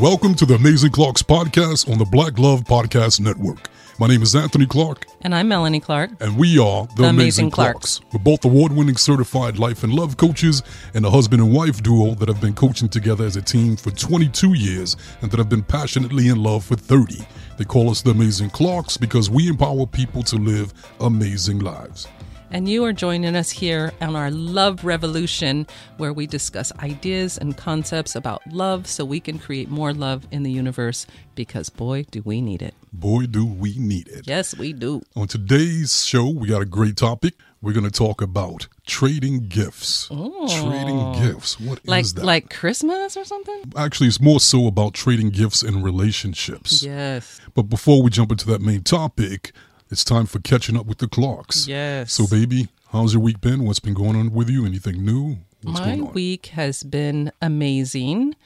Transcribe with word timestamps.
Welcome 0.00 0.34
to 0.36 0.44
the 0.46 0.54
Amazing 0.54 0.90
Clarks 0.90 1.22
podcast 1.22 1.90
on 1.90 1.96
the 1.98 2.04
Black 2.04 2.38
Love 2.38 2.64
Podcast 2.64 3.18
Network. 3.20 3.70
My 3.98 4.06
name 4.06 4.20
is 4.20 4.36
Anthony 4.36 4.66
Clark, 4.66 5.06
And 5.22 5.34
I'm 5.34 5.48
Melanie 5.48 5.80
Clark. 5.80 6.10
and 6.20 6.36
we 6.36 6.58
are 6.58 6.86
the, 6.88 6.94
The 6.96 7.04
Amazing, 7.04 7.44
Amazing 7.46 7.50
Clarks. 7.52 8.00
We're 8.12 8.18
both 8.18 8.44
award 8.44 8.72
winning 8.72 8.96
certified 8.98 9.58
life 9.58 9.84
and 9.84 9.94
love 9.94 10.18
coaches 10.18 10.62
and 10.92 11.06
a 11.06 11.10
husband 11.10 11.40
and 11.40 11.50
wife 11.52 11.82
duo 11.82 12.14
that 12.16 12.28
have 12.28 12.40
been 12.42 12.52
coaching 12.52 12.90
together 12.90 13.24
as 13.24 13.36
a 13.36 13.42
team 13.42 13.74
for 13.76 13.90
22 13.90 14.52
years 14.52 14.96
and 15.22 15.30
that 15.30 15.38
have 15.38 15.48
been 15.48 15.62
passionately 15.62 16.28
in 16.28 16.42
love 16.42 16.64
for 16.64 16.76
30. 16.76 17.26
They 17.56 17.64
call 17.64 17.88
us 17.88 18.02
the 18.02 18.10
Amazing 18.10 18.50
Clarks 18.50 18.98
because 18.98 19.30
we 19.30 19.48
empower 19.48 19.86
people 19.86 20.22
to 20.24 20.36
live 20.36 20.74
amazing 21.00 21.60
lives. 21.60 22.06
And 22.52 22.68
you 22.68 22.84
are 22.84 22.92
joining 22.92 23.34
us 23.34 23.50
here 23.50 23.92
on 24.00 24.14
our 24.14 24.30
Love 24.30 24.84
Revolution, 24.84 25.66
where 25.96 26.12
we 26.12 26.26
discuss 26.28 26.72
ideas 26.78 27.36
and 27.36 27.56
concepts 27.56 28.14
about 28.14 28.40
love 28.50 28.86
so 28.86 29.04
we 29.04 29.18
can 29.18 29.38
create 29.38 29.68
more 29.68 29.92
love 29.92 30.26
in 30.30 30.44
the 30.44 30.50
universe 30.50 31.06
because, 31.34 31.68
boy, 31.68 32.04
do 32.10 32.22
we 32.24 32.40
need 32.40 32.62
it. 32.62 32.74
Boy, 32.92 33.26
do 33.26 33.44
we 33.44 33.74
need 33.78 34.06
it. 34.08 34.28
Yes, 34.28 34.56
we 34.56 34.72
do. 34.72 35.02
On 35.16 35.26
today's 35.26 36.06
show, 36.06 36.30
we 36.30 36.48
got 36.48 36.62
a 36.62 36.66
great 36.66 36.96
topic. 36.96 37.34
We're 37.60 37.72
going 37.72 37.84
to 37.84 37.90
talk 37.90 38.22
about 38.22 38.68
trading 38.86 39.48
gifts. 39.48 40.08
Oh. 40.10 40.46
Trading 40.62 41.12
gifts. 41.26 41.58
What 41.58 41.80
is 41.80 41.86
Like 41.88 42.06
that? 42.14 42.24
like 42.24 42.50
Christmas 42.54 43.16
or 43.16 43.24
something? 43.24 43.72
Actually, 43.76 44.06
it's 44.06 44.20
more 44.20 44.38
so 44.40 44.68
about 44.68 44.94
trading 44.94 45.30
gifts 45.30 45.64
in 45.64 45.82
relationships. 45.82 46.82
Yes. 46.84 47.40
But 47.54 47.64
before 47.64 48.02
we 48.02 48.10
jump 48.10 48.30
into 48.30 48.46
that 48.46 48.60
main 48.60 48.82
topic, 48.82 49.52
it's 49.90 50.04
time 50.04 50.26
for 50.26 50.38
catching 50.40 50.76
up 50.76 50.86
with 50.86 50.98
the 50.98 51.08
Clarks. 51.08 51.66
Yes. 51.68 52.12
So, 52.12 52.26
baby, 52.26 52.68
how's 52.92 53.14
your 53.14 53.22
week 53.22 53.40
been? 53.40 53.64
What's 53.64 53.80
been 53.80 53.94
going 53.94 54.16
on 54.16 54.32
with 54.32 54.48
you? 54.50 54.66
Anything 54.66 55.04
new? 55.04 55.38
What's 55.62 55.80
My 55.80 55.86
going 55.86 56.00
on? 56.00 56.06
Mm-hmm. 56.08 56.14
week 56.14 56.46
has 56.46 56.82
been 56.82 57.32
amazing. 57.42 58.36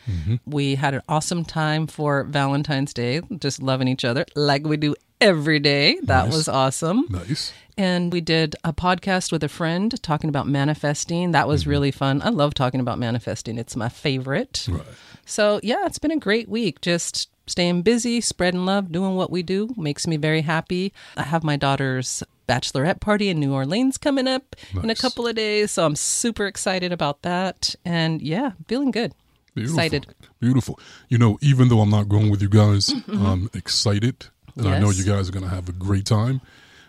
We 0.46 0.76
had 0.76 0.94
an 0.94 1.02
awesome 1.08 1.44
time 1.44 1.86
for 1.86 2.24
Valentine's 2.24 2.94
Day, 2.94 3.20
just 3.38 3.62
loving 3.62 3.88
each 3.88 4.04
other 4.04 4.24
like 4.34 4.64
we 4.66 4.76
do 4.76 4.94
every 5.20 5.58
day. 5.58 5.98
That 6.04 6.26
Nice. 6.26 6.34
was 6.36 6.48
awesome. 6.48 7.06
Nice. 7.10 7.52
And 7.76 8.12
we 8.12 8.20
did 8.20 8.56
a 8.64 8.72
podcast 8.72 9.32
with 9.32 9.42
a 9.42 9.48
friend 9.48 10.00
talking 10.02 10.28
about 10.28 10.46
manifesting. 10.46 11.32
That 11.32 11.40
Mm-hmm. 11.42 11.48
was 11.48 11.66
really 11.66 11.90
fun. 11.90 12.22
I 12.22 12.28
love 12.30 12.54
talking 12.54 12.80
about 12.80 12.98
manifesting, 12.98 13.58
it's 13.58 13.76
my 13.76 13.88
favorite. 13.88 14.66
Right. 14.70 14.82
So, 15.26 15.60
yeah, 15.62 15.86
it's 15.86 15.98
been 15.98 16.10
a 16.10 16.16
great 16.18 16.48
week. 16.48 16.80
Just 16.80 17.28
staying 17.46 17.82
busy, 17.82 18.20
spreading 18.20 18.64
love, 18.64 18.92
doing 18.92 19.16
what 19.16 19.30
we 19.30 19.42
do 19.42 19.70
makes 19.76 20.06
me 20.06 20.16
very 20.16 20.42
happy. 20.42 20.92
I 21.16 21.24
have 21.24 21.44
my 21.44 21.56
daughter's 21.56 22.22
bachelorette 22.48 23.00
party 23.00 23.28
in 23.28 23.38
New 23.38 23.52
Orleans 23.52 23.96
coming 23.98 24.26
up 24.26 24.56
in 24.82 24.90
a 24.90 24.94
couple 24.94 25.26
of 25.26 25.36
days. 25.36 25.70
So, 25.72 25.84
I'm 25.84 25.96
super 25.96 26.46
excited 26.46 26.92
about 26.92 27.22
that. 27.22 27.74
And 27.84 28.20
yeah, 28.22 28.52
feeling 28.68 28.90
good. 28.90 29.14
Beautiful. 29.54 29.78
Excited. 29.78 30.06
Beautiful. 30.40 30.78
You 31.08 31.18
know, 31.18 31.38
even 31.40 31.68
though 31.68 31.80
I'm 31.80 31.90
not 31.90 32.08
going 32.08 32.30
with 32.30 32.42
you 32.42 32.48
guys, 32.48 32.88
mm-hmm. 32.90 33.26
I'm 33.26 33.50
excited. 33.54 34.26
And 34.56 34.68
I 34.68 34.78
know 34.78 34.90
you 34.90 35.04
guys 35.04 35.28
are 35.28 35.32
going 35.32 35.44
to 35.44 35.50
have 35.50 35.68
a 35.68 35.72
great 35.72 36.06
time. 36.06 36.40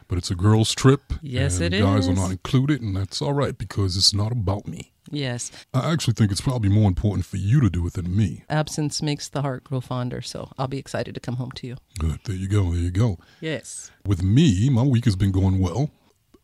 But 0.08 0.18
it's 0.18 0.30
a 0.30 0.36
girls' 0.36 0.76
trip. 0.76 1.14
Yes, 1.22 1.62
and 1.62 1.74
it 1.74 1.80
guys 1.80 2.10
are 2.10 2.14
not 2.14 2.32
included, 2.32 2.82
and 2.82 2.94
that's 2.94 3.22
all 3.22 3.32
right 3.32 3.58
because 3.58 3.96
it's 3.96 4.14
not 4.14 4.34
about 4.34 4.68
me. 4.68 4.92
Yes, 5.12 5.52
I 5.74 5.92
actually 5.92 6.14
think 6.14 6.32
it's 6.32 6.42
probably 6.42 6.70
more 6.70 6.88
important 6.88 7.26
for 7.26 7.38
you 7.38 7.60
to 7.62 7.70
do 7.70 7.86
it 7.88 7.94
than 7.94 8.16
me. 8.16 8.44
absence 8.50 9.02
makes 9.02 9.28
the 9.30 9.42
heart 9.42 9.64
grow 9.66 9.82
fonder. 9.82 10.22
So, 10.22 10.52
I'll 10.58 10.68
be 10.68 10.78
excited 10.80 11.14
to 11.16 11.20
come 11.22 11.36
home 11.36 11.52
to 11.56 11.68
you. 11.68 11.76
Good. 12.00 12.20
There 12.26 12.36
you 12.36 12.48
go. 12.48 12.72
There 12.72 12.80
you 12.80 12.92
go. 12.92 13.18
Yes. 13.42 13.92
With 14.06 14.24
me, 14.24 14.70
my 14.70 14.84
week 14.84 15.06
has 15.06 15.16
been 15.16 15.32
going 15.32 15.60
well. 15.60 15.92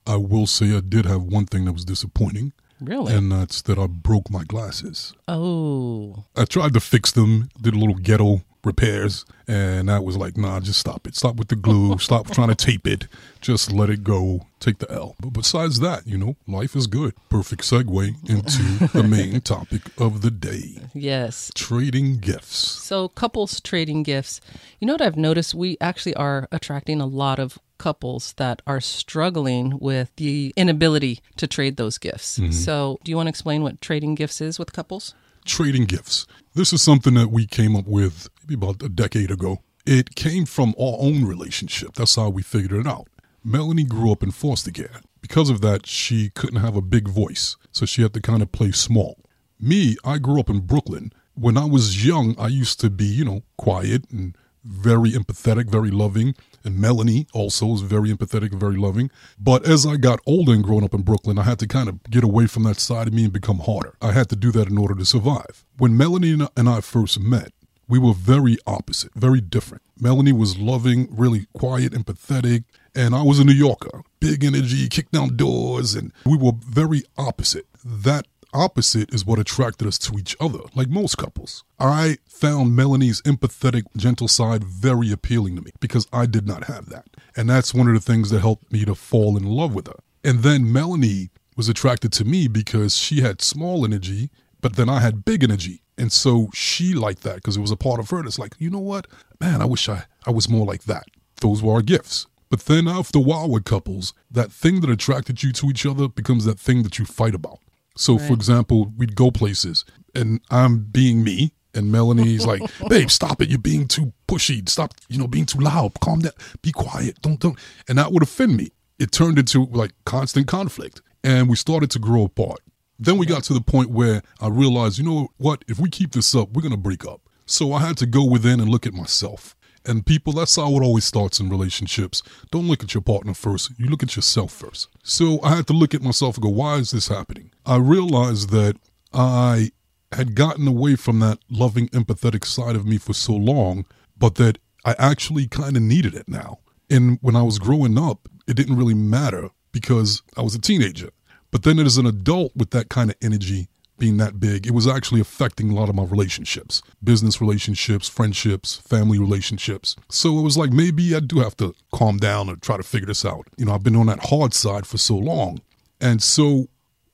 I 0.05 0.15
will 0.17 0.47
say 0.47 0.75
I 0.75 0.79
did 0.81 1.05
have 1.05 1.23
one 1.23 1.45
thing 1.45 1.65
that 1.65 1.73
was 1.73 1.83
disappointing, 1.85 2.53
Really? 2.79 3.13
and 3.13 3.31
that's 3.31 3.61
that 3.63 3.77
I 3.77 3.87
broke 3.87 4.29
my 4.29 4.43
glasses. 4.43 5.13
oh, 5.27 6.25
I 6.35 6.45
tried 6.45 6.73
to 6.73 6.79
fix 6.79 7.11
them, 7.11 7.49
did 7.61 7.73
a 7.73 7.77
little 7.79 7.95
ghetto 7.95 8.41
repairs, 8.67 9.25
and 9.47 9.89
I 9.89 9.97
was 9.97 10.17
like, 10.17 10.37
nah, 10.37 10.59
just 10.59 10.79
stop 10.79 11.07
it. 11.07 11.15
Stop 11.15 11.37
with 11.37 11.47
the 11.47 11.55
glue. 11.55 11.97
stop 11.99 12.29
trying 12.29 12.49
to 12.49 12.55
tape 12.55 12.85
it. 12.85 13.07
Just 13.41 13.71
let 13.71 13.89
it 13.89 14.03
go. 14.03 14.45
Take 14.59 14.79
the 14.79 14.91
L. 14.91 15.15
But 15.19 15.33
besides 15.33 15.79
that, 15.79 16.05
you 16.05 16.17
know, 16.17 16.35
life 16.47 16.75
is 16.75 16.85
good. 16.85 17.13
Perfect 17.29 17.63
segue 17.63 18.29
into 18.29 18.87
the 18.93 19.03
main 19.03 19.41
topic 19.55 19.81
of 19.97 20.21
the 20.21 20.31
day 20.31 20.81
yes. 20.93 21.51
trading 21.55 22.17
gifts. 22.17 22.57
So, 22.57 23.07
couples 23.07 23.61
trading 23.61 24.03
gifts. 24.03 24.41
You 24.79 24.87
know 24.87 24.93
what 24.93 25.01
I've 25.01 25.17
noticed? 25.17 25.55
We 25.55 25.77
actually 25.79 26.15
are 26.15 26.47
attracting 26.51 27.01
a 27.01 27.05
lot 27.05 27.39
of 27.39 27.57
couples 27.77 28.33
that 28.33 28.61
are 28.67 28.81
struggling 28.81 29.77
with 29.79 30.15
the 30.15 30.53
inability 30.55 31.21
to 31.37 31.47
trade 31.47 31.77
those 31.77 31.97
gifts. 31.97 32.37
Mm-hmm. 32.37 32.51
So, 32.51 32.99
do 33.03 33.11
you 33.11 33.15
want 33.15 33.27
to 33.27 33.31
explain 33.31 33.63
what 33.63 33.79
trading 33.81 34.15
gifts 34.15 34.41
is 34.41 34.59
with 34.59 34.73
couples? 34.73 35.13
trading 35.47 35.85
gifts. 35.85 36.27
This 36.53 36.73
is 36.73 36.81
something 36.81 37.15
that 37.15 37.31
we 37.31 37.47
came 37.47 37.75
up 37.75 37.87
with 37.87 38.27
maybe 38.47 38.65
about 38.65 38.81
a 38.83 38.89
decade 38.89 39.31
ago. 39.31 39.59
It 39.85 40.15
came 40.15 40.45
from 40.45 40.73
our 40.79 40.97
own 40.99 41.25
relationship. 41.25 41.93
That's 41.95 42.15
how 42.15 42.29
we 42.29 42.43
figured 42.43 42.79
it 42.79 42.87
out. 42.87 43.07
Melanie 43.43 43.83
grew 43.83 44.11
up 44.11 44.23
in 44.23 44.31
foster 44.31 44.71
care. 44.71 45.01
Because 45.21 45.49
of 45.49 45.61
that, 45.61 45.85
she 45.85 46.29
couldn't 46.29 46.61
have 46.61 46.75
a 46.75 46.81
big 46.81 47.07
voice, 47.07 47.57
so 47.71 47.85
she 47.85 48.01
had 48.01 48.13
to 48.13 48.21
kind 48.21 48.41
of 48.41 48.51
play 48.51 48.71
small. 48.71 49.17
Me, 49.59 49.97
I 50.03 50.17
grew 50.17 50.39
up 50.39 50.49
in 50.49 50.59
Brooklyn. 50.59 51.11
When 51.33 51.57
I 51.57 51.65
was 51.65 52.05
young, 52.05 52.35
I 52.39 52.47
used 52.47 52.79
to 52.81 52.89
be, 52.89 53.05
you 53.05 53.25
know, 53.25 53.43
quiet 53.57 54.09
and 54.11 54.37
very 54.63 55.11
empathetic, 55.11 55.69
very 55.69 55.91
loving. 55.91 56.35
And 56.63 56.79
Melanie 56.79 57.27
also 57.33 57.67
was 57.67 57.81
very 57.81 58.11
empathetic 58.11 58.51
and 58.51 58.59
very 58.59 58.75
loving. 58.75 59.09
But 59.39 59.65
as 59.65 59.85
I 59.85 59.95
got 59.95 60.19
older 60.25 60.53
and 60.53 60.63
growing 60.63 60.83
up 60.83 60.93
in 60.93 61.01
Brooklyn, 61.01 61.39
I 61.39 61.43
had 61.43 61.59
to 61.59 61.67
kind 61.67 61.87
of 61.87 62.03
get 62.03 62.23
away 62.23 62.47
from 62.47 62.63
that 62.63 62.79
side 62.79 63.07
of 63.07 63.13
me 63.13 63.23
and 63.23 63.33
become 63.33 63.59
harder. 63.59 63.95
I 64.01 64.11
had 64.11 64.29
to 64.29 64.35
do 64.35 64.51
that 64.51 64.67
in 64.67 64.77
order 64.77 64.95
to 64.95 65.05
survive. 65.05 65.65
When 65.77 65.95
Melanie 65.95 66.37
and 66.57 66.69
I 66.69 66.81
first 66.81 67.19
met, 67.19 67.51
we 67.87 67.99
were 67.99 68.13
very 68.13 68.57
opposite, 68.65 69.13
very 69.15 69.41
different. 69.41 69.83
Melanie 69.99 70.33
was 70.33 70.57
loving, 70.57 71.07
really 71.11 71.47
quiet, 71.53 71.93
empathetic, 71.93 72.63
and 72.95 73.15
I 73.15 73.21
was 73.21 73.39
a 73.39 73.43
New 73.43 73.53
Yorker, 73.53 74.03
big 74.19 74.43
energy, 74.43 74.87
kick 74.89 75.11
down 75.11 75.37
doors, 75.37 75.95
and 75.95 76.11
we 76.25 76.37
were 76.37 76.53
very 76.59 77.03
opposite. 77.17 77.65
That 77.83 78.27
opposite 78.53 79.13
is 79.13 79.25
what 79.25 79.39
attracted 79.39 79.87
us 79.87 79.97
to 79.99 80.17
each 80.17 80.35
other, 80.39 80.59
like 80.75 80.89
most 80.89 81.17
couples. 81.17 81.63
I 81.79 82.17
found 82.25 82.75
Melanie's 82.75 83.21
empathetic, 83.21 83.83
gentle 83.95 84.27
side 84.27 84.63
very 84.63 85.11
appealing 85.11 85.55
to 85.55 85.61
me 85.61 85.71
because 85.79 86.07
I 86.11 86.25
did 86.25 86.47
not 86.47 86.65
have 86.65 86.89
that. 86.89 87.05
And 87.35 87.49
that's 87.49 87.73
one 87.73 87.87
of 87.87 87.93
the 87.93 87.99
things 87.99 88.29
that 88.31 88.39
helped 88.39 88.71
me 88.71 88.85
to 88.85 88.95
fall 88.95 89.37
in 89.37 89.43
love 89.43 89.73
with 89.73 89.87
her. 89.87 89.99
And 90.23 90.39
then 90.39 90.71
Melanie 90.71 91.29
was 91.55 91.69
attracted 91.69 92.11
to 92.13 92.25
me 92.25 92.47
because 92.47 92.97
she 92.97 93.21
had 93.21 93.41
small 93.41 93.85
energy, 93.85 94.29
but 94.61 94.75
then 94.75 94.89
I 94.89 94.99
had 94.99 95.25
big 95.25 95.43
energy. 95.43 95.81
And 95.97 96.11
so 96.11 96.49
she 96.53 96.93
liked 96.93 97.23
that 97.23 97.35
because 97.35 97.57
it 97.57 97.61
was 97.61 97.71
a 97.71 97.75
part 97.77 97.99
of 97.99 98.09
her 98.11 98.21
that's 98.21 98.39
like, 98.39 98.53
you 98.59 98.69
know 98.69 98.79
what? 98.79 99.07
Man, 99.41 99.61
I 99.61 99.65
wish 99.65 99.89
I, 99.89 100.05
I 100.25 100.31
was 100.31 100.47
more 100.47 100.65
like 100.65 100.83
that. 100.83 101.05
Those 101.41 101.61
were 101.63 101.73
our 101.73 101.81
gifts. 101.81 102.27
But 102.49 102.61
then 102.61 102.87
after 102.87 103.19
a 103.19 103.21
while 103.21 103.49
with 103.49 103.65
couples, 103.65 104.13
that 104.31 104.51
thing 104.51 104.81
that 104.81 104.89
attracted 104.89 105.43
you 105.43 105.51
to 105.53 105.67
each 105.67 105.85
other 105.85 106.07
becomes 106.07 106.45
that 106.45 106.59
thing 106.59 106.83
that 106.83 106.97
you 106.97 107.05
fight 107.05 107.35
about. 107.35 107.59
So, 107.97 108.19
for 108.19 108.33
example, 108.33 108.93
we'd 108.95 109.15
go 109.15 109.31
places 109.31 109.83
and 110.13 110.39
I'm 110.51 110.79
being 110.83 111.23
me, 111.23 111.51
and 111.73 111.91
Melanie's 111.91 112.45
like, 112.45 112.61
babe, 112.89 113.09
stop 113.09 113.41
it. 113.41 113.49
You're 113.49 113.59
being 113.59 113.87
too 113.87 114.13
pushy. 114.27 114.67
Stop, 114.67 114.93
you 115.09 115.17
know, 115.17 115.27
being 115.27 115.45
too 115.45 115.59
loud. 115.59 115.99
Calm 115.99 116.19
down. 116.19 116.33
Be 116.61 116.71
quiet. 116.71 117.21
Don't, 117.21 117.39
don't. 117.39 117.57
And 117.87 117.97
that 117.97 118.11
would 118.11 118.23
offend 118.23 118.57
me. 118.57 118.71
It 118.99 119.11
turned 119.11 119.37
into 119.37 119.65
like 119.65 119.91
constant 120.05 120.47
conflict. 120.47 121.01
And 121.23 121.49
we 121.49 121.55
started 121.55 121.91
to 121.91 121.99
grow 121.99 122.23
apart. 122.25 122.59
Then 122.99 123.17
we 123.17 123.25
got 123.25 123.43
to 123.45 123.53
the 123.53 123.61
point 123.61 123.89
where 123.89 124.21
I 124.39 124.47
realized, 124.47 124.97
you 124.97 125.03
know 125.03 125.29
what? 125.37 125.63
If 125.67 125.79
we 125.79 125.89
keep 125.89 126.11
this 126.11 126.33
up, 126.35 126.51
we're 126.51 126.61
going 126.61 126.71
to 126.71 126.77
break 126.77 127.05
up. 127.05 127.21
So 127.45 127.73
I 127.73 127.79
had 127.79 127.97
to 127.97 128.05
go 128.05 128.25
within 128.25 128.59
and 128.59 128.69
look 128.69 128.85
at 128.85 128.93
myself. 128.93 129.55
And 129.85 130.05
people, 130.05 130.33
that's 130.33 130.57
how 130.57 130.75
it 130.75 130.83
always 130.83 131.05
starts 131.05 131.39
in 131.39 131.49
relationships. 131.49 132.21
Don't 132.51 132.67
look 132.67 132.83
at 132.83 132.93
your 132.93 133.01
partner 133.01 133.33
first. 133.33 133.71
You 133.77 133.87
look 133.87 134.03
at 134.03 134.17
yourself 134.17 134.51
first. 134.51 134.89
So 135.01 135.41
I 135.43 135.55
had 135.55 135.67
to 135.67 135.73
look 135.73 135.93
at 135.93 136.01
myself 136.01 136.35
and 136.35 136.43
go, 136.43 136.49
why 136.49 136.75
is 136.75 136.91
this 136.91 137.07
happening? 137.07 137.51
I 137.65 137.77
realized 137.77 138.49
that 138.49 138.75
I 139.13 139.71
had 140.11 140.35
gotten 140.35 140.67
away 140.67 140.95
from 140.95 141.19
that 141.19 141.39
loving, 141.49 141.87
empathetic 141.89 142.45
side 142.45 142.75
of 142.75 142.85
me 142.85 142.97
for 142.97 143.13
so 143.13 143.33
long, 143.33 143.85
but 144.17 144.35
that 144.35 144.57
I 144.83 144.95
actually 144.97 145.47
kind 145.47 145.77
of 145.77 145.83
needed 145.83 146.15
it 146.15 146.27
now. 146.27 146.59
And 146.89 147.19
when 147.21 147.35
I 147.35 147.43
was 147.43 147.59
growing 147.59 147.97
up, 147.97 148.27
it 148.47 148.55
didn't 148.55 148.77
really 148.77 148.93
matter 148.93 149.51
because 149.71 150.21
I 150.35 150.41
was 150.41 150.55
a 150.55 150.59
teenager. 150.59 151.09
But 151.51 151.63
then 151.63 151.79
as 151.79 151.97
an 151.97 152.05
adult 152.05 152.51
with 152.55 152.71
that 152.71 152.89
kind 152.89 153.09
of 153.09 153.15
energy 153.21 153.69
being 153.97 154.17
that 154.17 154.39
big, 154.39 154.67
it 154.67 154.71
was 154.71 154.87
actually 154.87 155.21
affecting 155.21 155.71
a 155.71 155.73
lot 155.75 155.89
of 155.89 155.95
my 155.95 156.03
relationships 156.03 156.81
business 157.03 157.41
relationships, 157.41 158.07
friendships, 158.07 158.75
family 158.75 159.17
relationships. 159.17 159.95
So 160.09 160.37
it 160.39 160.43
was 160.43 160.57
like 160.57 160.71
maybe 160.71 161.15
I 161.15 161.19
do 161.19 161.39
have 161.39 161.57
to 161.57 161.73
calm 161.91 162.17
down 162.17 162.49
or 162.49 162.55
try 162.57 162.77
to 162.77 162.83
figure 162.83 163.07
this 163.07 163.25
out. 163.25 163.47
You 163.57 163.65
know, 163.65 163.73
I've 163.73 163.83
been 163.83 163.95
on 163.95 164.07
that 164.07 164.25
hard 164.25 164.53
side 164.53 164.85
for 164.85 164.97
so 164.97 165.15
long. 165.15 165.61
And 165.99 166.21
so 166.21 166.67